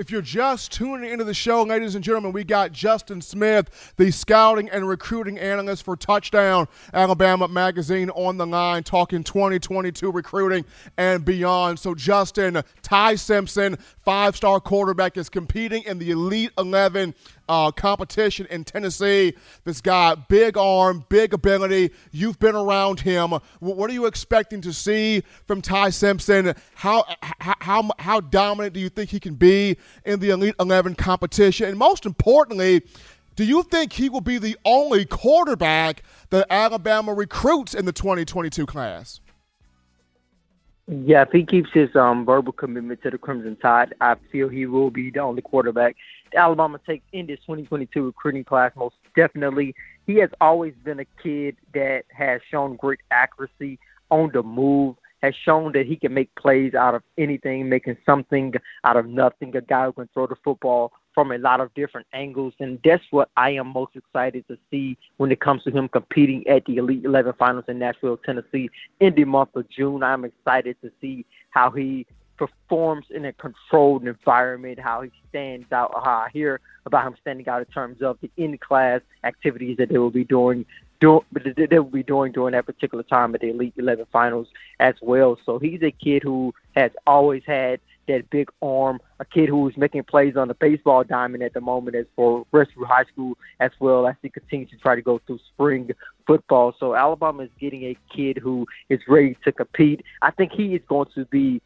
[0.00, 4.10] If you're just tuning into the show, ladies and gentlemen, we got Justin Smith, the
[4.10, 10.64] scouting and recruiting analyst for Touchdown Alabama Magazine, on the line talking 2022 recruiting
[10.96, 11.78] and beyond.
[11.78, 17.14] So, Justin, Ty Simpson, five star quarterback, is competing in the Elite 11
[17.50, 19.34] uh, competition in Tennessee.
[19.64, 21.90] This guy, big arm, big ability.
[22.12, 23.32] You've been around him.
[23.58, 26.54] What are you expecting to see from Ty Simpson?
[26.74, 29.76] How how how dominant do you think he can be
[30.06, 31.68] in the Elite Eleven competition?
[31.68, 32.82] And most importantly.
[33.36, 38.66] Do you think he will be the only quarterback that Alabama recruits in the 2022
[38.66, 39.20] class?
[40.86, 44.66] Yeah, if he keeps his um, verbal commitment to the Crimson Tide, I feel he
[44.66, 45.96] will be the only quarterback
[46.34, 48.72] Alabama takes in this 2022 recruiting class.
[48.76, 49.74] Most definitely,
[50.06, 53.78] he has always been a kid that has shown great accuracy
[54.10, 54.96] on the move.
[55.22, 58.54] Has shown that he can make plays out of anything, making something
[58.84, 59.54] out of nothing.
[59.54, 63.04] A guy who can throw the football from a lot of different angles, and that's
[63.10, 66.76] what I am most excited to see when it comes to him competing at the
[66.76, 68.70] Elite 11 Finals in Nashville, Tennessee,
[69.00, 70.02] in the month of June.
[70.02, 72.06] I'm excited to see how he
[72.40, 77.46] performs in a controlled environment, how he stands out, how I hear about him standing
[77.48, 80.64] out in terms of the in-class activities that they will be doing
[81.00, 84.94] do, they will be doing during that particular time at the Elite 11 Finals as
[85.02, 85.38] well.
[85.44, 90.04] So he's a kid who has always had that big arm, a kid who's making
[90.04, 94.06] plays on the baseball diamond at the moment as for Rescue High School as well
[94.06, 95.90] as he continues to try to go through spring
[96.26, 96.74] football.
[96.78, 100.02] So Alabama is getting a kid who is ready to compete.
[100.22, 101.62] I think he is going to be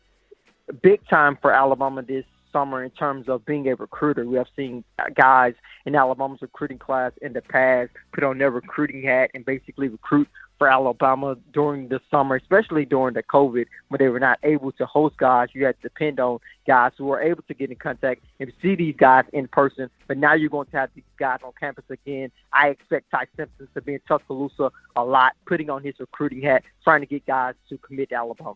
[0.83, 4.25] big time for Alabama this summer in terms of being a recruiter.
[4.25, 4.85] We have seen
[5.15, 5.55] guys
[5.85, 10.29] in Alabama's recruiting class in the past put on their recruiting hat and basically recruit
[10.57, 14.87] for Alabama during the summer, especially during the COVID when they were not able to
[14.87, 15.49] host guys.
[15.53, 18.77] You had to depend on guys who were able to get in contact and see
[18.77, 19.91] these guys in person.
[20.07, 22.31] But now you're going to have these guys on campus again.
[22.53, 26.63] I expect Ty Simpson to be in Tuscaloosa a lot, putting on his recruiting hat,
[26.85, 28.55] trying to get guys to commit to Alabama.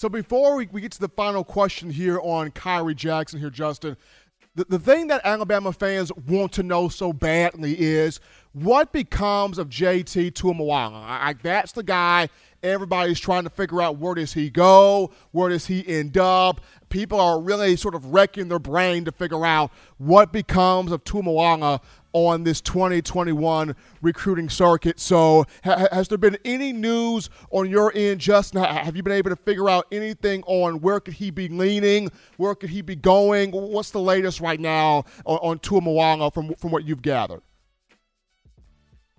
[0.00, 3.98] So before we, we get to the final question here on Khyree Jackson here, Justin,
[4.54, 8.18] the, the thing that Alabama fans want to know so badly is
[8.54, 10.94] what becomes of JT Tuimoloau.
[10.94, 12.30] I, that's the guy
[12.62, 16.60] everybody's trying to figure out where does he go, where does he end up.
[16.88, 21.80] People are really sort of wrecking their brain to figure out what becomes of Tuimoloau
[22.12, 24.98] on this 2021 recruiting circuit.
[24.98, 28.62] So, ha- has there been any news on your end, Justin?
[28.62, 32.10] have you been able to figure out anything on where could he be leaning?
[32.36, 33.52] Where could he be going?
[33.52, 37.42] What's the latest right now on, on from from what you've gathered?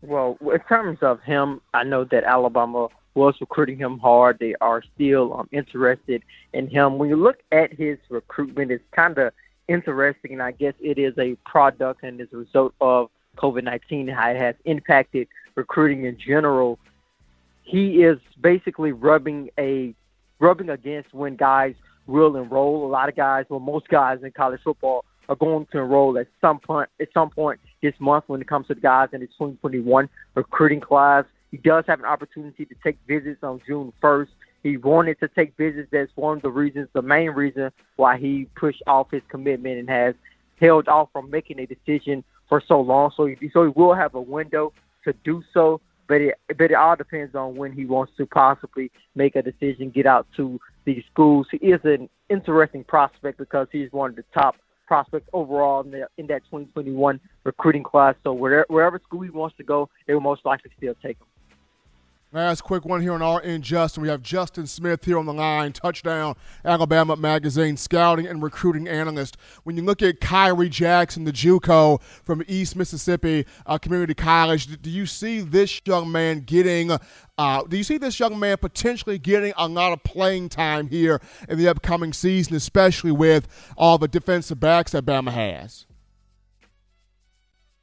[0.02, 4.40] Well, in terms of him, I know that Alabama was recruiting him hard.
[4.40, 6.98] They are still um, interested in him.
[6.98, 9.34] When you look at his recruitment, it's kind of
[9.68, 14.08] interesting, and I guess it is a product and is a result of COVID 19,
[14.08, 16.80] how it has impacted recruiting in general.
[17.64, 19.94] He is basically rubbing a
[20.40, 21.76] rubbing against when guys
[22.08, 22.86] will enroll.
[22.86, 26.28] A lot of guys, well, most guys in college football are going to enroll at
[26.42, 29.28] some point at some point this month when it comes to the guys in the
[29.28, 31.26] 2021 recruiting class.
[31.52, 34.30] He does have an opportunity to take visits on June 1st
[34.64, 35.90] he wanted to take visits.
[35.92, 39.90] That's one of the reasons, the main reason why he pushed off his commitment and
[39.90, 40.16] has
[40.60, 43.12] held off from making a decision for so long.
[43.18, 44.74] So, he, so he will have a window
[45.04, 48.92] to do so, but it but it all depends on when he wants to possibly
[49.16, 51.48] make a decision, get out to these schools.
[51.50, 56.08] He is an interesting prospect because he's one of the top prospects overall in, the,
[56.18, 58.14] in that 2021 recruiting class.
[58.24, 61.28] So wherever, wherever school he wants to go, they will most likely still take him.
[62.34, 64.04] Last quick one here on our end, Justin.
[64.04, 69.36] We have Justin Smith here on the line, touchdown Alabama Magazine scouting and recruiting analyst.
[69.64, 74.90] When you look at Khyree Jackson, the JUCO from East Mississippi uh, Community College, do
[74.90, 76.92] you see this young man getting?
[77.38, 81.20] Uh, do you see this young man potentially getting a lot of playing time here
[81.50, 85.86] in the upcoming season, especially with all the defensive backs that Bama has?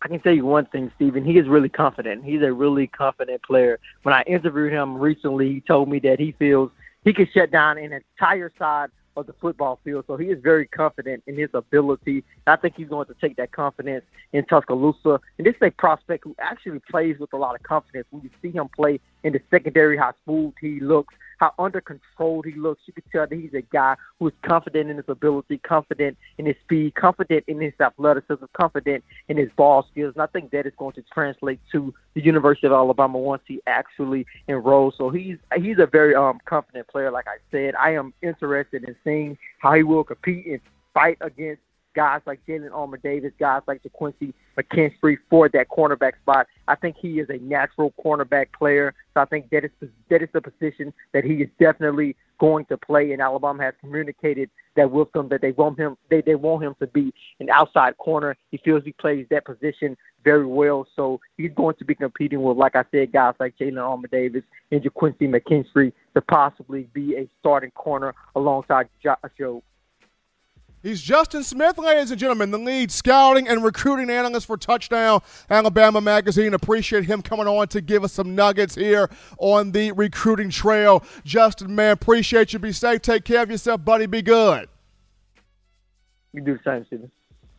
[0.00, 1.24] I can tell you one thing, Stephen.
[1.24, 2.24] He is really confident.
[2.24, 3.80] He's a really confident player.
[4.02, 6.70] When I interviewed him recently, he told me that he feels
[7.04, 10.04] he can shut down an entire side of the football field.
[10.06, 12.22] So he is very confident in his ability.
[12.46, 15.20] I think he's going to take that confidence in Tuscaloosa.
[15.38, 18.06] And this is a prospect who actually plays with a lot of confidence.
[18.10, 22.42] When you see him play in the secondary, how smooth he looks, how under control
[22.42, 22.82] he looks.
[22.86, 26.46] You can tell that he's a guy who is confident in his ability, confident in
[26.46, 30.14] his speed, confident in his athleticism, confident in his ball skills.
[30.14, 33.60] And I think that is going to translate to the University of Alabama once he
[33.66, 34.94] actually enrolls.
[34.98, 37.10] So he's he's a very um confident player.
[37.10, 40.60] Like I said, I am interested in seeing how he will compete and
[40.92, 41.62] fight against
[41.98, 46.46] guys like Jalyn Armour Davis, guys like DeQuincy McKinstry for that cornerback spot.
[46.68, 48.94] I think he is a natural cornerback player.
[49.14, 49.70] So I think that is
[50.08, 53.10] that is the position that he is definitely going to play.
[53.10, 56.76] And Alabama has communicated that with them that they want him they, they want him
[56.78, 58.36] to be an outside corner.
[58.52, 60.86] He feels he plays that position very well.
[60.94, 64.44] So he's going to be competing with, like I said, guys like Jalyn Armour Davis
[64.70, 69.18] and DeQuincy McKinstry to possibly be a starting corner alongside Josh
[70.88, 75.20] He's Justin Smith, ladies and gentlemen, the lead scouting and recruiting analyst for Touchdown
[75.50, 76.54] Alabama Magazine.
[76.54, 81.04] Appreciate him coming on to give us some nuggets here on the recruiting trail.
[81.26, 82.58] Justin, man, appreciate you.
[82.58, 83.02] Be safe.
[83.02, 84.06] Take care of yourself, buddy.
[84.06, 84.66] Be good.
[86.32, 87.10] You do the same, Stephen.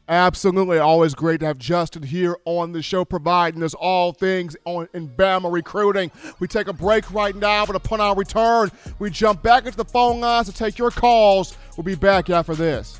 [0.08, 0.80] Absolutely.
[0.80, 5.08] Always great to have Justin here on the show, providing us all things on in
[5.08, 6.10] Bama recruiting.
[6.40, 9.86] We take a break right now, but upon our return, we jump back into the
[9.86, 11.56] phone lines to take your calls.
[11.78, 13.00] We'll be back after this.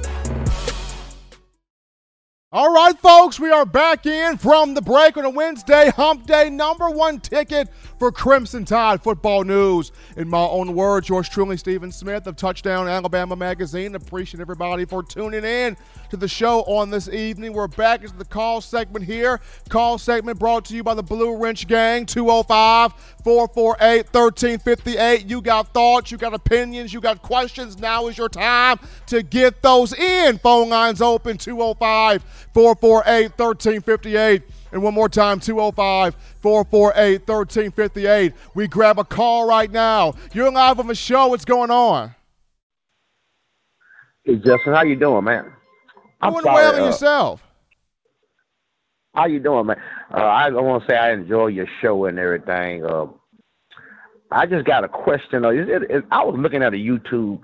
[2.53, 6.49] All right, folks, we are back in from the break on a Wednesday, hump day,
[6.49, 9.93] number one ticket for Crimson Tide football news.
[10.17, 13.95] In my own words, yours truly, Stephen Smith of Touchdown Alabama Magazine.
[13.95, 15.77] Appreciate everybody for tuning in
[16.09, 17.53] to the show on this evening.
[17.53, 19.39] We're back into the call segment here.
[19.69, 22.91] Call segment brought to you by the Blue Wrench Gang, 205
[23.23, 25.25] 448 1358.
[25.25, 27.79] You got thoughts, you got opinions, you got questions.
[27.79, 30.37] Now is your time to get those in.
[30.39, 34.43] Phone lines open, 205 448 1358.
[34.71, 38.33] And one more time, 205 448 1358.
[38.55, 40.13] We grab a call right now.
[40.33, 41.27] You're live on the show.
[41.27, 42.15] What's going on?
[44.23, 45.51] Hey, Justin, how you doing, man?
[46.21, 47.43] I'm doing well uh, yourself.
[49.13, 49.77] How you doing, man?
[50.13, 52.85] Uh, I want to say I enjoy your show and everything.
[52.85, 53.07] Uh,
[54.31, 55.43] I just got a question.
[55.43, 57.41] It, it, I was looking at a YouTube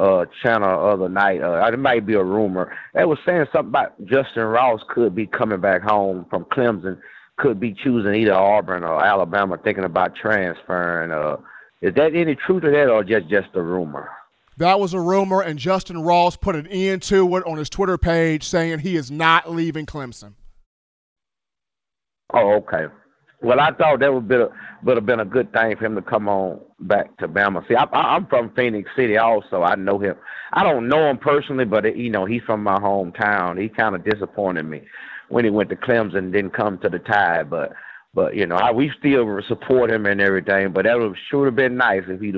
[0.00, 1.42] uh, channel other night.
[1.42, 2.76] Uh, it might be a rumor.
[2.94, 6.98] They was saying something about Justin Ross could be coming back home from Clemson,
[7.36, 11.10] could be choosing either Auburn or Alabama, thinking about transferring.
[11.10, 11.36] Uh,
[11.82, 14.10] is that any truth to that, or just just a rumor?
[14.56, 17.96] That was a rumor, and Justin Ross put an end to it on his Twitter
[17.96, 20.34] page, saying he is not leaving Clemson.
[22.32, 22.86] Oh, okay.
[23.42, 24.48] Well, I thought that would be a,
[24.82, 27.66] would have been a good thing for him to come on back to Bama.
[27.68, 29.62] See, I, I'm from Phenix City, also.
[29.62, 30.14] I know him.
[30.52, 33.60] I don't know him personally, but it, you know he's from my hometown.
[33.60, 34.82] He kind of disappointed me
[35.28, 37.48] when he went to Clemson and didn't come to the Tide.
[37.48, 37.72] But
[38.12, 40.72] but you know, I, we still support him and everything.
[40.72, 42.34] But that would sure have been nice if he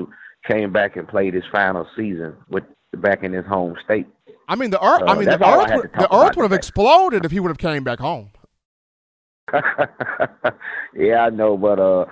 [0.47, 2.63] came back and played his final season with
[2.97, 4.07] back in his home state.
[4.47, 5.01] I mean, the earth.
[5.01, 5.71] Uh, I mean, the earth.
[5.75, 8.29] Would, the earth would have exploded if he would have came back home.
[10.95, 12.05] yeah, I know, but uh,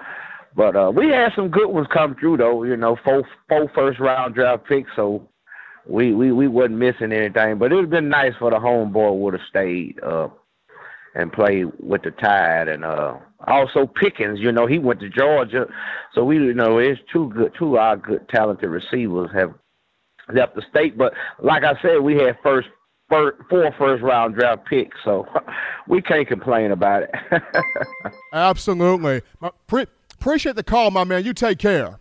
[0.56, 2.64] but uh, we had some good ones come through though.
[2.64, 5.28] You know, four four first round draft picks, so
[5.88, 7.58] we we we wasn't missing anything.
[7.58, 10.28] But it would have been nice for the homeboy would have stayed uh
[11.14, 13.18] and played with the Tide, and uh
[13.48, 14.40] also Pickens.
[14.40, 15.66] You know, he went to Georgia,
[16.14, 19.54] so we you know it's two good two our good talented receivers have
[20.34, 20.98] left the state.
[20.98, 22.68] But like I said, we had first
[23.50, 25.28] four first round draft picks, so
[25.88, 27.12] we can't complain about it.
[28.34, 29.22] Absolutely.
[29.68, 31.24] Pre- appreciate the call, my man.
[31.24, 32.00] You take care.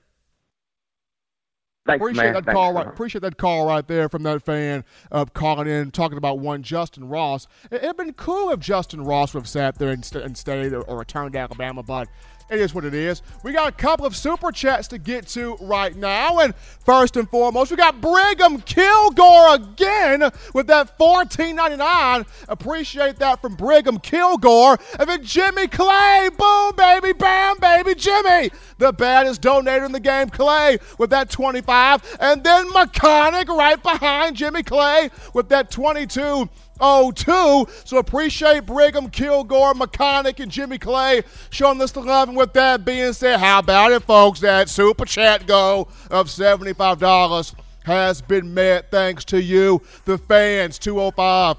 [1.87, 2.35] Thanks, appreciate man.
[2.35, 2.73] that Thanks, call.
[2.75, 6.63] Right, appreciate that call right there from that fan uh, calling in, talking about one
[6.63, 7.47] Justin Ross.
[7.71, 10.73] It, would been cool if Justin Ross would have sat there and, st- and stayed
[10.73, 12.07] or, or returned to Alabama, but
[12.51, 13.23] it is what it is.
[13.45, 16.41] We got a couple of super chats to get to right now.
[16.41, 22.27] And first and foremost, we got Brigham Kilgore again with that $14.99.
[22.49, 24.79] Appreciate that from Brigham Kilgore.
[24.99, 26.29] And then Jimmy Clay.
[26.37, 27.13] Boom, baby.
[27.13, 27.95] Bam, baby.
[27.95, 32.17] Jimmy, the baddest donator in the game, Clay, with that 25.
[32.19, 36.49] And then McConic right behind Jimmy Clay with that 22.
[36.81, 37.67] 02.
[37.85, 42.35] So appreciate Brigham, Kilgore, McConic, and Jimmy Clay showing this 11.
[42.35, 44.41] With that being said, how about it, folks?
[44.41, 47.55] That super chat go of $75
[47.85, 50.79] has been met thanks to you, the fans.
[50.79, 51.57] 205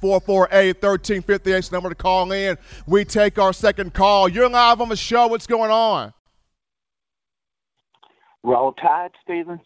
[0.00, 2.56] 448 1358 is the number to call in.
[2.86, 4.28] We take our second call.
[4.28, 5.26] You're live on the show.
[5.26, 6.12] What's going on?
[8.42, 9.60] Roll Tide, Steven.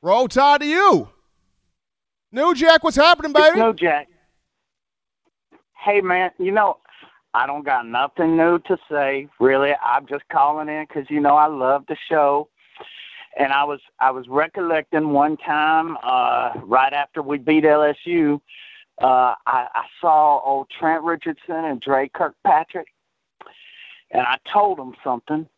[0.00, 1.08] Roll Tide to you.
[2.32, 3.60] New Jack, what's happening, baby?
[3.60, 4.08] New Jack.
[5.84, 6.78] Hey, man, you know,
[7.34, 9.72] I don't got nothing new to say, really.
[9.84, 12.48] I'm just calling in because, you know, I love the show.
[13.38, 18.40] And I was I was recollecting one time uh, right after we beat LSU,
[19.00, 22.88] uh, I, I saw old Trent Richardson and Dre Kirkpatrick,
[24.10, 25.48] and I told them something.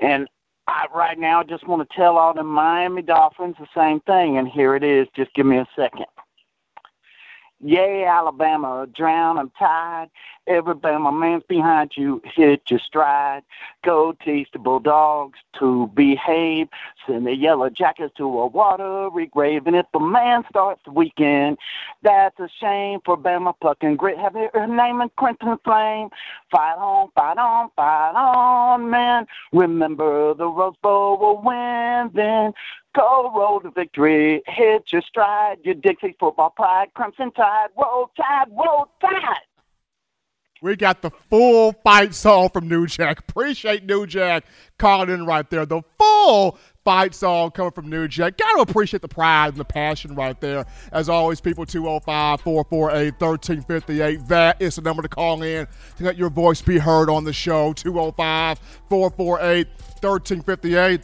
[0.00, 0.28] And
[0.66, 4.38] I right now I just want to tell all the Miami Dolphins the same thing,
[4.38, 5.08] and here it is.
[5.14, 6.06] Just give me a second.
[7.60, 10.08] Yay, Alabama, drown, I'm tired.
[10.48, 13.42] Every Bama man's behind you, hit your stride.
[13.84, 16.68] Go teach the Bulldogs to behave.
[17.06, 19.66] Send the Yellow Jackets to a watery grave.
[19.66, 21.58] And if a man starts weekend,
[22.02, 24.18] that's a shame for Bama plucking grit.
[24.18, 26.08] Have your name in crimson flame.
[26.50, 29.26] Fight on, fight on, fight on, man.
[29.52, 32.52] Remember the Rose Bowl will win then.
[32.94, 38.48] Go roll to victory, hit your stride, your Dixie football pride, Crimson Tide, roll tide,
[38.50, 39.40] roll tide.
[40.62, 43.18] We got the full fight song from New Jack.
[43.18, 44.44] Appreciate New Jack
[44.78, 45.66] calling in right there.
[45.66, 48.36] The full fight song coming from New Jack.
[48.36, 50.64] Got to appreciate the pride and the passion right there.
[50.92, 54.28] As always, people 205 448 1358.
[54.28, 57.32] That is the number to call in to let your voice be heard on the
[57.32, 57.72] show.
[57.72, 59.66] 205 448
[60.00, 61.00] 1358.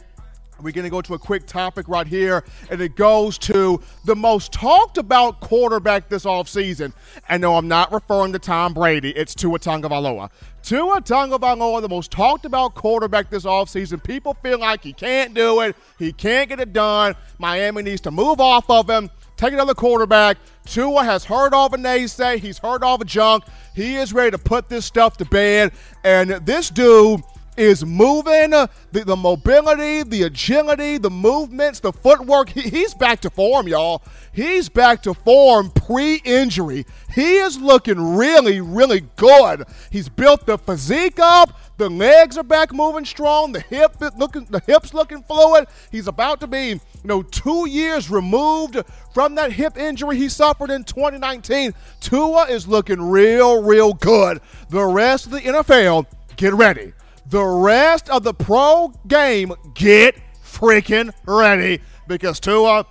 [0.61, 4.15] We're going to go to a quick topic right here, and it goes to the
[4.15, 6.93] most talked about quarterback this offseason.
[7.27, 10.29] And no, I'm not referring to Tom Brady, it's Tua Tagovailoa.
[10.61, 14.03] Tua Tagovailoa, the most talked about quarterback this offseason.
[14.03, 17.15] People feel like he can't do it, he can't get it done.
[17.37, 20.37] Miami needs to move off of him, take another quarterback.
[20.65, 23.45] Tua has heard all the naysay, he's heard all the junk.
[23.73, 25.71] He is ready to put this stuff to bed,
[26.03, 27.21] and this dude
[27.57, 32.49] is moving, uh, the, the mobility, the agility, the movements, the footwork.
[32.49, 34.01] He, he's back to form, y'all.
[34.31, 36.85] He's back to form pre injury.
[37.13, 39.65] He is looking really, really good.
[39.89, 41.59] He's built the physique up.
[41.77, 43.51] The legs are back moving strong.
[43.51, 45.67] The hip looking, the hips looking fluid.
[45.91, 48.77] He's about to be, you know, two years removed
[49.13, 51.73] from that hip injury he suffered in 2019.
[51.99, 54.41] Tua is looking real, real good.
[54.69, 56.93] The rest of the NFL, get ready
[57.29, 62.85] the rest of the pro game, get freaking ready because Tua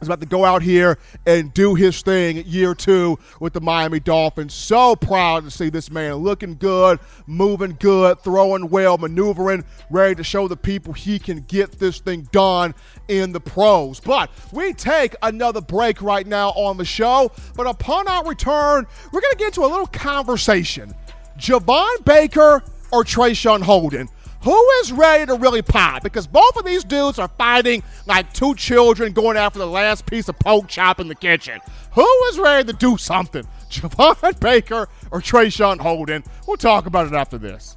[0.00, 4.00] is about to go out here and do his thing year two with the Miami
[4.00, 4.54] Dolphins.
[4.54, 10.24] So proud to see this man looking good, moving good, throwing well, maneuvering, ready to
[10.24, 12.74] show the people he can get this thing done
[13.08, 14.00] in the pros.
[14.00, 17.30] But we take another break right now on the show.
[17.54, 20.94] But upon our return, we're going to get into a little conversation.
[21.38, 22.62] Javon Baker
[22.94, 24.08] or Traeshon Holden?
[24.42, 26.04] Who is ready to really pop?
[26.04, 30.28] Because both of these dudes are fighting like two children going after the last piece
[30.28, 31.60] of pork chop in the kitchen.
[31.92, 33.42] Who is ready to do something?
[33.70, 36.22] Javon Baker or Traeshon Holden?
[36.46, 37.76] We'll talk about it after this.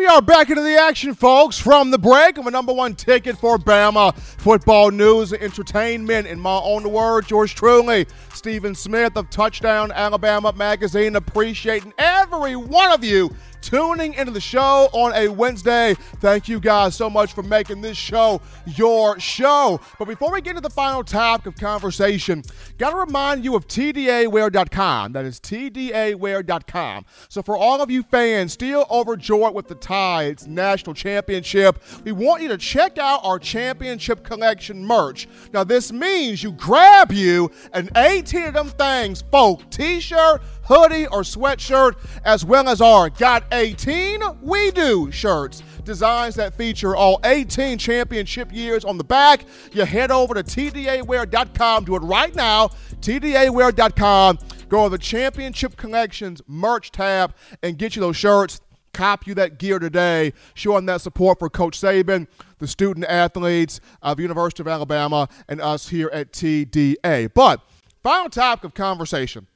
[0.00, 3.36] We are back into the action, folks, from the break of a number one ticket
[3.36, 6.26] for Bama football news and entertainment.
[6.26, 12.92] In my own words, yours truly, Stephen Smith of Touchdown Alabama Magazine, appreciating every one
[12.92, 13.28] of you
[13.60, 15.94] tuning into the show on a Wednesday.
[16.20, 19.80] Thank you guys so much for making this show your show.
[19.98, 22.42] But before we get to the final topic of conversation,
[22.78, 25.12] got to remind you of TDAwear.com.
[25.12, 27.04] That is TDAwear.com.
[27.28, 32.42] So for all of you fans still overjoyed with the Tides national championship, we want
[32.42, 35.28] you to check out our championship collection merch.
[35.52, 41.06] Now, this means you grab you an 18 of them things, folk, t shirt, hoodie,
[41.08, 45.62] or sweatshirt, as well as our Got 18 We Do shirts.
[45.84, 49.44] Designs that feature all 18 championship years on the back.
[49.72, 51.84] You head over to TDAwear.com.
[51.84, 52.68] Do it right now.
[53.00, 54.38] TDAwear.com.
[54.68, 58.60] Go to the Championship Collections merch tab and get you those shirts.
[58.92, 62.26] Cop you that gear today, showing that support for Coach Saban,
[62.58, 67.32] the student athletes of University of Alabama, and us here at TDA.
[67.32, 67.60] But
[68.02, 69.46] final topic of conversation,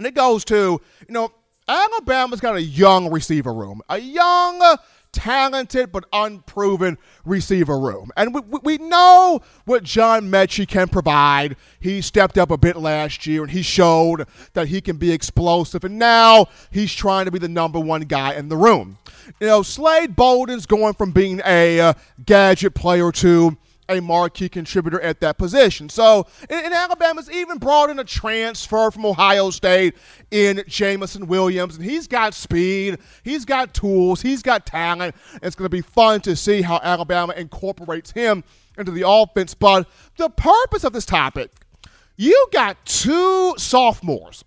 [0.00, 1.30] and it goes to, you know,
[1.68, 4.78] Alabama's got a young receiver room, a young
[5.12, 6.96] talented but unproven
[7.26, 8.10] receiver room.
[8.16, 11.56] And we, we know what John Metchie can provide.
[11.80, 15.84] He stepped up a bit last year and he showed that he can be explosive.
[15.84, 18.96] And now he's trying to be the number one guy in the room.
[19.38, 21.92] You know, Slade Bolden's going from being a uh,
[22.24, 23.58] gadget player to
[23.90, 25.88] a marquee contributor at that position.
[25.88, 29.96] So, and, Alabama's even brought in a transfer from Ohio State
[30.30, 35.14] in Jameson Williams, and he's got speed, he's got tools, he's got talent.
[35.42, 38.44] It's going to be fun to see how Alabama incorporates him
[38.78, 39.54] into the offense.
[39.54, 41.50] But the purpose of this topic,
[42.16, 44.44] you got two sophomores,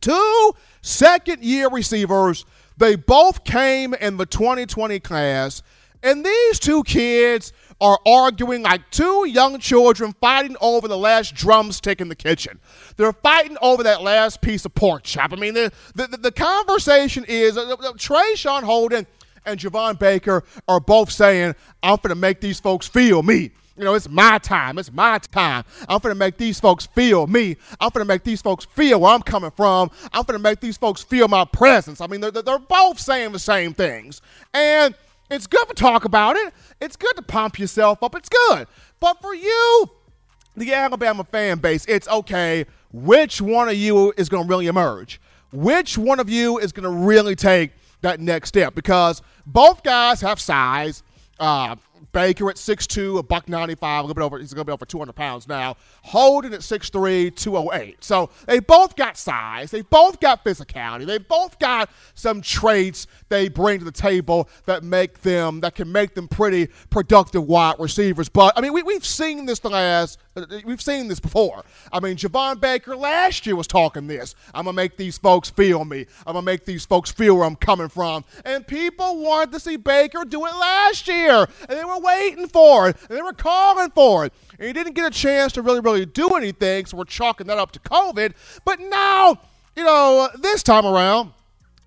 [0.00, 0.52] two
[0.82, 2.44] second year receivers.
[2.76, 5.62] They both came in the 2020 class,
[6.02, 12.00] and these two kids are arguing like two young children fighting over the last drumstick
[12.00, 12.58] in the kitchen.
[12.96, 15.32] They're fighting over that last piece of pork chop.
[15.32, 19.06] I mean, the, the, the conversation is uh, uh Traeshon Holden
[19.44, 23.50] and Javon Baker are both saying, I'm going to make these folks feel me.
[23.78, 24.78] You know, it's my time.
[24.78, 25.62] It's my time.
[25.86, 27.58] I'm going to make these folks feel me.
[27.78, 29.90] I'm going to make these folks feel where I'm coming from.
[30.14, 32.00] I'm going to make these folks feel my presence.
[32.00, 34.22] I mean, they're, they're both saying the same things.
[34.54, 34.94] And–
[35.30, 36.52] it's good to talk about it.
[36.80, 38.14] It's good to pump yourself up.
[38.14, 38.66] It's good.
[39.00, 39.90] But for you,
[40.56, 42.66] the Alabama fan base, it's okay.
[42.92, 45.20] Which one of you is going to really emerge?
[45.52, 48.74] Which one of you is going to really take that next step?
[48.74, 51.02] Because both guys have size.
[51.38, 51.76] Uh,
[52.16, 54.86] Baker at 6'2", a buck 95, a little bit over, he's going to be over
[54.86, 55.76] 200 pounds now.
[56.00, 58.02] Holden at 6'3", 208.
[58.02, 59.70] So they both got size.
[59.70, 61.04] They both got physicality.
[61.04, 65.92] They both got some traits they bring to the table that make them, that can
[65.92, 68.30] make them pretty productive wide receivers.
[68.30, 70.18] But, I mean, we, we've seen this the last,
[70.64, 71.64] we've seen this before.
[71.92, 74.34] I mean, Javon Baker last year was talking this.
[74.54, 76.06] I'm going to make these folks feel me.
[76.26, 78.24] I'm going to make these folks feel where I'm coming from.
[78.44, 81.46] And people wanted to see Baker do it last year.
[81.68, 84.32] And they were waiting for it, and they were calling for it.
[84.58, 87.58] And he didn't get a chance to really, really do anything, so we're chalking that
[87.58, 88.34] up to COVID.
[88.64, 89.38] But now,
[89.74, 91.32] you know, this time around,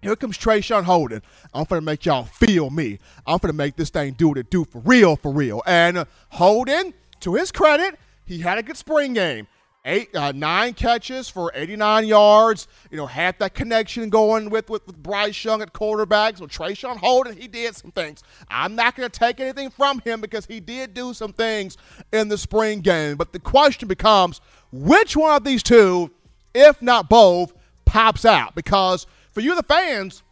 [0.02, 1.22] here comes Traeshon Holden.
[1.54, 3.00] I'm to make y'all feel me.
[3.28, 5.62] I'm to make this thing do what it do for real, for real.
[5.66, 9.48] And Holden, to his credit, he had a good spring game
[9.86, 12.68] eight, uh, nine catches for 89 yards.
[12.92, 16.38] You know, had that connection going with, with, with Bryce Young at quarterback.
[16.38, 18.24] So Traeshon Holden, he did some things.
[18.50, 21.78] I'm not going to take anything from him because he did do some things
[22.12, 23.18] in the spring game.
[23.18, 26.12] But the question becomes, which one of these two,
[26.54, 27.54] if not both,
[27.86, 28.56] pops out?
[28.56, 30.24] Because for you, the fans,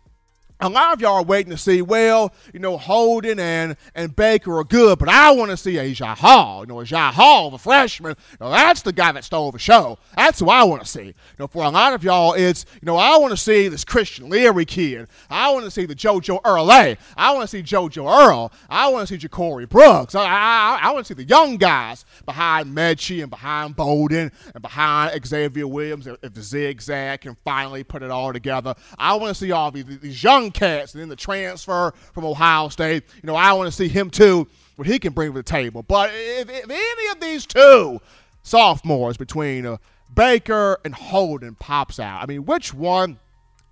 [0.59, 4.57] a lot of y'all are waiting to see, well, you know, Holden and, and Baker
[4.57, 6.61] are good, but I want to see Agiye Hall.
[6.61, 9.99] You know, Agiye Hall, the freshman, you know, that's the guy that stole the show.
[10.15, 11.05] That's who I want to see.
[11.05, 13.85] You know, for a lot of y'all, it's, you know, I want to see this
[13.85, 15.07] Christian Leary kid.
[15.29, 16.97] I want to see the JoJo Earle.
[17.15, 18.51] I want to see JoJo Earle.
[18.69, 20.15] I want to see Ja'Corey Brooks.
[20.15, 24.61] I, I, I want to see the young guys behind Metchie and behind Bolden and
[24.61, 28.73] behind Xavier Williams if the zigzag can finally put it all together.
[28.97, 32.25] I want to see all these, these young young cats, and then the transfer from
[32.25, 33.03] Ohio State.
[33.21, 35.83] You know, I want to see him too, what he can bring to the table.
[35.83, 37.99] But if, if any of these two
[38.43, 39.77] sophomores between uh,
[40.13, 43.19] Baker and Holden pops out, I mean, which one?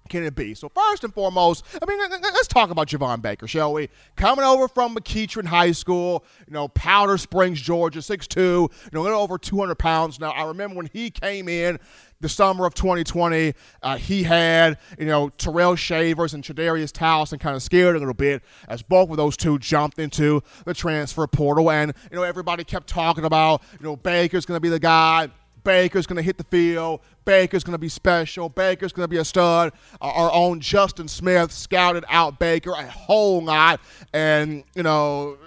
[0.07, 0.53] can it be?
[0.53, 3.89] So first and foremost, I mean, let's talk about Javon Baker, shall we?
[4.15, 9.03] Coming over from McEachern High School, you know, Powder Springs, Georgia, 6'2", you know, a
[9.03, 10.19] little over 200 pounds.
[10.19, 11.79] Now, I remember when he came in,
[12.21, 13.53] the summer of 2020.
[13.81, 18.13] Uh, he had, you know, Tyrell Shavers and Chadarius Townsend kind of scared a little
[18.13, 21.71] bit as both of those two jumped into the transfer portal.
[21.71, 25.29] And, you know, everybody kept talking about, you know, Baker's going to be the guy.
[25.65, 27.01] Baker's going to hit the field.
[27.25, 28.47] Baker's going to be special.
[28.47, 29.73] Baker's going to be a stud.
[29.99, 33.81] Our own Justin Smith scouted out Baker a whole lot,
[34.13, 35.37] and you know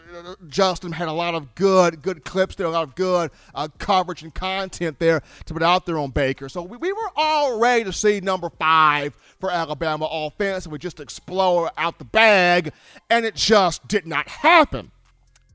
[0.48, 4.22] Justin had a lot of good, good clips there, a lot of good uh, coverage
[4.22, 6.48] and content there to put out there on Baker.
[6.48, 10.78] So we, we were all ready to see number five for Alabama offense, and we
[10.78, 12.72] just explode out the bag,
[13.08, 14.90] and it just did not happen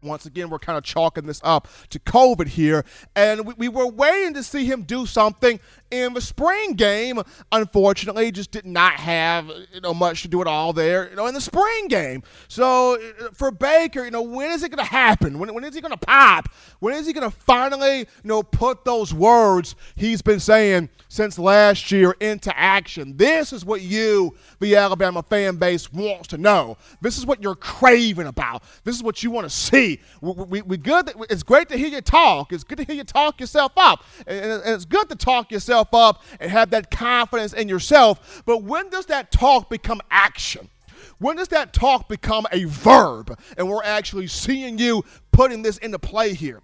[0.04, 2.86] once again, we're kind of chalking this up to COVID here.
[3.16, 5.60] And we, we, were waiting to see him do something
[5.94, 7.22] in the spring game.
[7.52, 11.28] Unfortunately, just did not have you know much to do at all there, you know,
[11.28, 12.24] in the spring game.
[12.48, 15.38] So uh, for Baker, you know, when is it going to happen?
[15.38, 16.50] When, when is he going to pop?
[16.80, 21.38] When is he going to finally, you know, put those words he's been saying since
[21.38, 23.16] last year into action?
[23.16, 26.78] This is what you, the Alabama fan base, wants to know.
[27.02, 28.64] This is what you're craving about.
[28.84, 30.00] This is what you want to see.
[30.22, 31.12] We, we, we good.
[31.30, 32.52] It's great to hear you talk.
[32.52, 35.83] It's good to hear you talk yourself up, and, and it's good to talk yourself
[35.84, 38.44] yourself up and have that confidence in yourself.
[38.46, 40.70] But when does that talk become action?
[41.20, 46.00] When does that talk become a verb and we're actually seeing you putting this into
[46.00, 46.62] play here?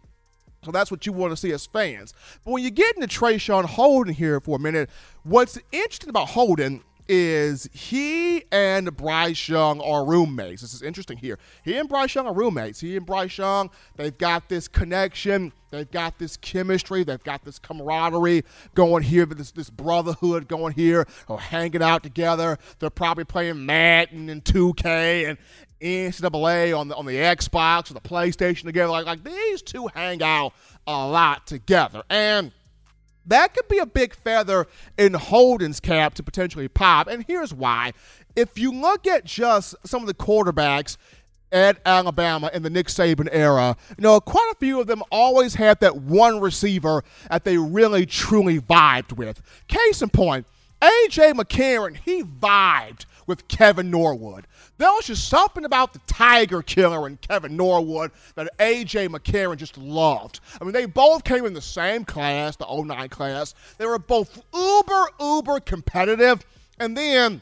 [0.63, 2.13] So that's what you want to see as fans.
[2.43, 4.89] But when you get into Traeshon Holden here for a minute,
[5.23, 10.61] what's interesting about Holden is he and Bryce Young are roommates.
[10.61, 11.39] This is interesting here.
[11.65, 12.79] He and Bryce Young are roommates.
[12.79, 15.51] He and Bryce Young, they've got this connection.
[15.71, 17.03] They've got this chemistry.
[17.03, 18.43] They've got this camaraderie
[18.75, 22.57] going here, this this brotherhood going here, or hanging out together.
[22.77, 25.37] They're probably playing Madden and 2K and
[25.81, 28.91] NCAA on the on the Xbox or the PlayStation together.
[28.91, 30.53] Like like these two hang out
[30.87, 32.51] a lot together, and
[33.29, 34.67] that could be a big feather
[34.97, 37.07] in Holden's cap to potentially pop.
[37.07, 37.93] And here's why.
[38.35, 40.97] If you look at just some of the quarterbacks
[41.51, 45.55] at Alabama in the Nick Saban era, you know, quite a few of them always
[45.55, 49.41] had that one receiver that they really truly vibed with.
[49.67, 50.45] Case in point,
[50.81, 54.47] AJ McCarron, he vibed with Kevin Norwood.
[54.77, 59.09] There was just something about the Tiger Killer and Kevin Norwood that A.J.
[59.09, 60.39] McCarron just loved.
[60.59, 63.53] I mean, they both came in the same class, the 09 class.
[63.77, 66.45] They were both uber, uber competitive.
[66.79, 67.41] And then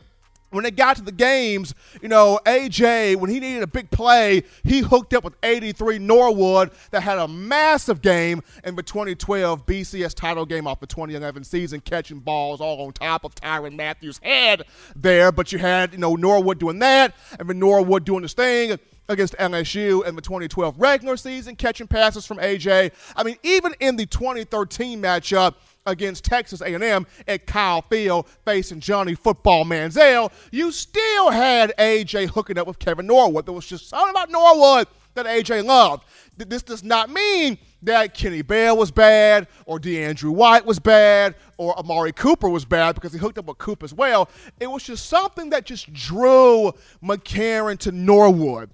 [0.50, 4.43] when it got to the games, you know, AJ, when he needed a big play,
[4.64, 10.14] he hooked up with 83 Norwood that had a massive game in the 2012 BCS
[10.14, 14.64] title game off the 2011 season, catching balls all on top of Tyrann Mathieu's head
[14.95, 15.32] there.
[15.32, 18.78] But you had, you know, Norwood doing that, and then Norwood doing his thing
[19.10, 22.91] against LSU in the 2012 regular season, catching passes from AJ.
[23.16, 25.56] I mean, even in the 2013 matchup,
[25.88, 32.60] against Texas A&M at Kyle Field facing Johnny Football Manziel, you still had AJ hooking
[32.60, 33.46] up with Kevin Norwood.
[33.48, 36.04] There was just something about Norwood that AJ loved.
[36.38, 41.78] This does not mean that Kenny Bell was bad or DeAndrew White was bad or
[41.80, 44.30] Amari Cooper was bad because he hooked up with Cooper as well.
[44.60, 46.72] It was just something that just drew
[47.04, 48.70] McCarron to Norwood.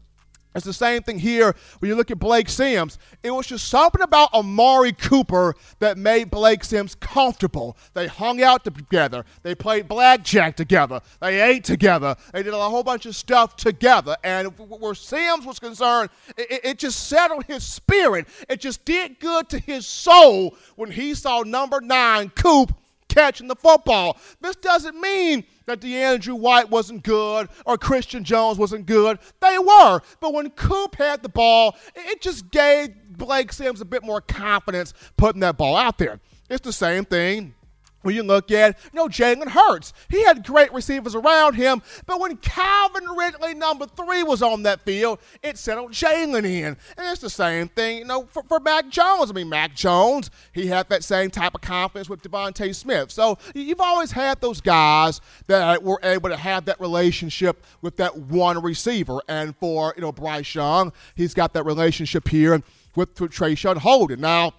[0.55, 2.99] It's the same thing here when you look at Blake Sims.
[3.23, 7.77] It was just something about Amari Cooper that made Blake Sims comfortable.
[7.93, 9.25] They hung out together.
[9.41, 11.01] They played blackjack together.
[11.19, 12.15] They ate together.
[12.33, 14.15] They did a whole bunch of stuff together.
[14.23, 18.27] And where Sims was concerned, it, it just settled his spirit.
[18.49, 22.73] It just did good to his soul when he saw number nine, Coop,
[23.07, 24.17] catching the football.
[24.41, 29.19] This doesn't mean that DeAndrew White wasn't good or Christion Jones wasn't good.
[29.39, 30.01] They were.
[30.19, 34.93] But when Coop had the ball, it just gave Blake Sims a bit more confidence
[35.17, 36.19] putting that ball out there.
[36.49, 37.55] It's the same thing
[38.03, 42.19] when you look at, you know, Jalen Hurts, he had great receivers around him, but
[42.19, 46.65] when Calvin Ridley, number three, was on that field, it settled Jalen in.
[46.65, 49.31] And it's the same thing, you know, for, for Mac Jones.
[49.31, 53.11] I mean, Mac Jones, he had that same type of confidence with DeVonta Smith.
[53.11, 58.15] So you've always had those guys that were able to have that relationship with that
[58.15, 59.21] one receiver.
[59.27, 62.61] And for, you know, Bryce Young, he's got that relationship here
[62.95, 64.21] with, with Traeshon Holden.
[64.21, 64.53] Now,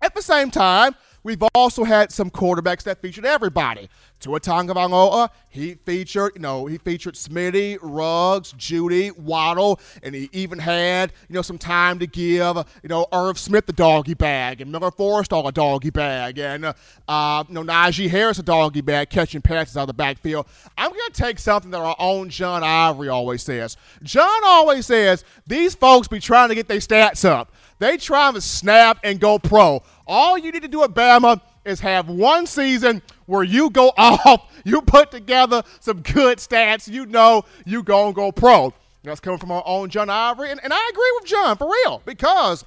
[0.00, 3.88] at the same time, We've also had some quarterbacks that featured everybody.
[4.18, 10.58] Tua Tagovailoa, he featured, you know, he featured Smitty, Ruggs, Jeudy, Waddle, and he even
[10.58, 14.70] had, you know, some time to give, you know, Irv Smith the doggy bag, and
[14.70, 19.42] Miller Forristall a doggy bag, and, uh, you know, Najee Harris a doggy bag, catching
[19.42, 20.46] passes out of the backfield.
[20.78, 23.76] I'm going to take something that our own John Ivory always says.
[24.02, 27.52] John always says these folks be trying to get their stats up.
[27.82, 29.82] They trying to snap and go pro.
[30.06, 34.52] All you need to do at Bama is have one season where you go off,
[34.64, 38.72] you put together some good stats, you know you going to go pro.
[39.02, 40.52] That's coming from our own John Ivory.
[40.52, 42.64] And, and I agree with John, for real, because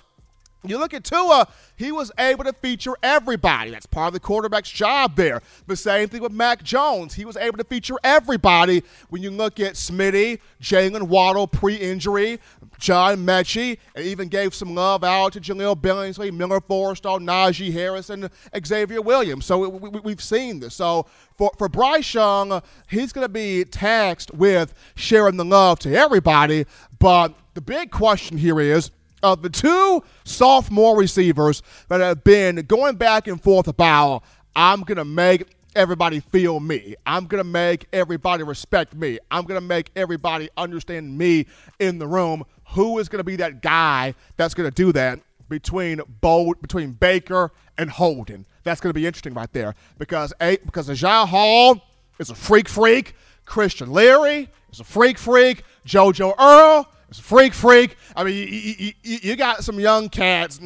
[0.63, 3.71] You look at Tua, he was able to feature everybody.
[3.71, 5.41] That's part of the quarterback's job there.
[5.67, 7.13] The same thing with Mac Jones.
[7.13, 8.83] He was able to feature everybody.
[9.09, 12.39] When you look at Smitty, Jaylen Waddle pre injury,
[12.79, 18.09] John Metchie, and even gave some love out to Jahleel Billingsley, Miller Forristall, Najee Harris,
[18.09, 18.29] and
[18.65, 19.45] Xavier Williams.
[19.45, 20.75] So we, have seen this.
[20.75, 21.05] So
[21.37, 26.65] for, for Bryce Young, he's going to be taxed with sharing the love to everybody.
[26.99, 28.91] But the big question here is
[29.25, 34.21] of the two sophomore receivers that have been going back and forth about,
[34.55, 36.95] I'm going to make everybody feel me.
[37.07, 39.17] I'm going to make everybody respect me.
[39.31, 41.47] I'm going to make everybody understand me
[41.79, 42.43] in the room.
[42.69, 45.19] Who is going to be that guy that's going to do that
[45.49, 48.45] between Bold, between Baker and Holden?
[48.63, 51.81] That's going to be interesting right there because a because Agiye Hall
[52.19, 53.15] is a freak freak.
[53.45, 55.63] Christian Leary is a freak freak.
[55.87, 57.97] JoJo Earle it's freak, freak.
[58.15, 60.59] I mean, you, you, you got some young cats.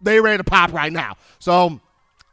[0.00, 1.16] They ready to pop right now.
[1.38, 1.80] So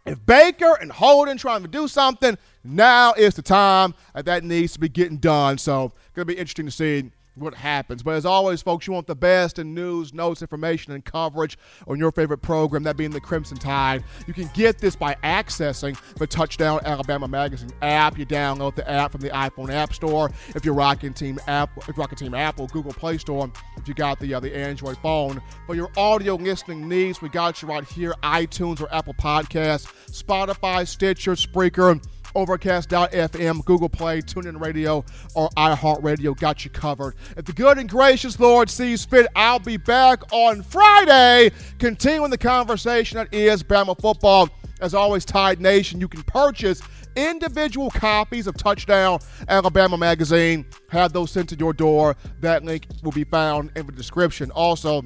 [0.06, 4.74] if Baker and Holden trying to do something, now is the time that that needs
[4.74, 5.58] to be getting done.
[5.58, 8.04] So going to be interesting to see what happens.
[8.04, 11.58] But as always, folks, you want the best in news, notes, information, and coverage
[11.88, 14.04] on your favorite program, that being the Crimson Tide.
[14.28, 18.18] You can get this by accessing the Touchdown Alabama Magazine app.
[18.18, 20.32] You download the app from the iPhone App Store.
[20.56, 23.52] If you're rocking Team Apple, if rocking Team Apple, Google Play Store.
[23.78, 27.62] If you got the uh, the Android phone for your audio listening needs, we got
[27.62, 32.02] you right here: iTunes or Apple Podcasts, Spotify, Stitcher, Spreaker
[32.36, 35.06] Overcast.fm, Google Play, TuneIn Radio,
[35.36, 37.16] or iHeartRadio got you covered.
[37.38, 42.38] If the good and gracious Lord sees fit, I'll be back on Friday, continuing the
[42.38, 44.50] conversation is Bama football.
[44.82, 46.82] As always, Tide Nation, you can purchase
[47.16, 50.66] individual copies of Touchdown Alabama Magazine.
[50.90, 52.16] Have those sent to your door.
[52.42, 54.52] That link will be found in the description.
[54.52, 55.04] Also,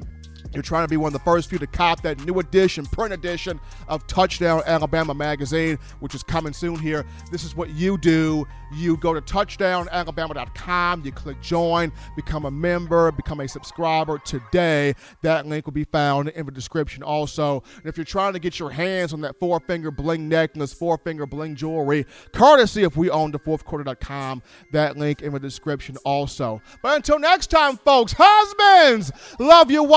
[0.53, 3.13] you're trying to be one of the first few to cop that new edition, print
[3.13, 7.05] edition of Touchdown Alabama magazine, which is coming soon here.
[7.31, 8.45] This is what you do.
[8.71, 14.93] You go to touchdownalabama.com, you click join, become a member, become a subscriber today.
[15.21, 17.63] That link will be found in the description also.
[17.77, 20.97] And if you're trying to get your hands on that four finger bling necklace, four
[20.97, 24.41] finger bling jewelry, courtesy of we own the fourthquarter.com,
[24.71, 26.61] that link in the description also.
[26.81, 29.87] But until next time, folks, husbands, love your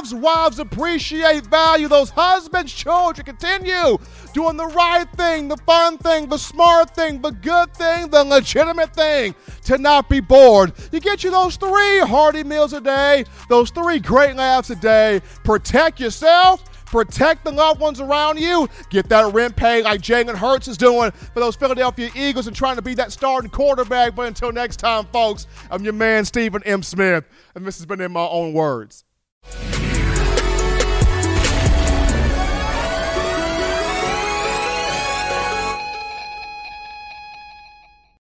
[0.00, 3.98] wives, wives appreciate, value those husbands, children, continue
[4.32, 8.94] doing the right thing, the fun thing, the smart thing, the good thing, the legitimate
[8.94, 9.34] thing
[9.64, 10.72] to not be bored.
[10.90, 15.20] You get you those three hearty meals a day, those three great laughs a day.
[15.44, 16.64] Protect yourself.
[16.86, 18.68] Protect the loved ones around you.
[18.88, 22.74] Get that rent paid like Jalen Hurts is doing for those Philadelphia Eagles and trying
[22.76, 24.16] to be that starting quarterback.
[24.16, 26.82] But until next time, folks, I'm your man, Stephen M.
[26.82, 27.24] Smith,
[27.54, 29.04] and this has been in my own words.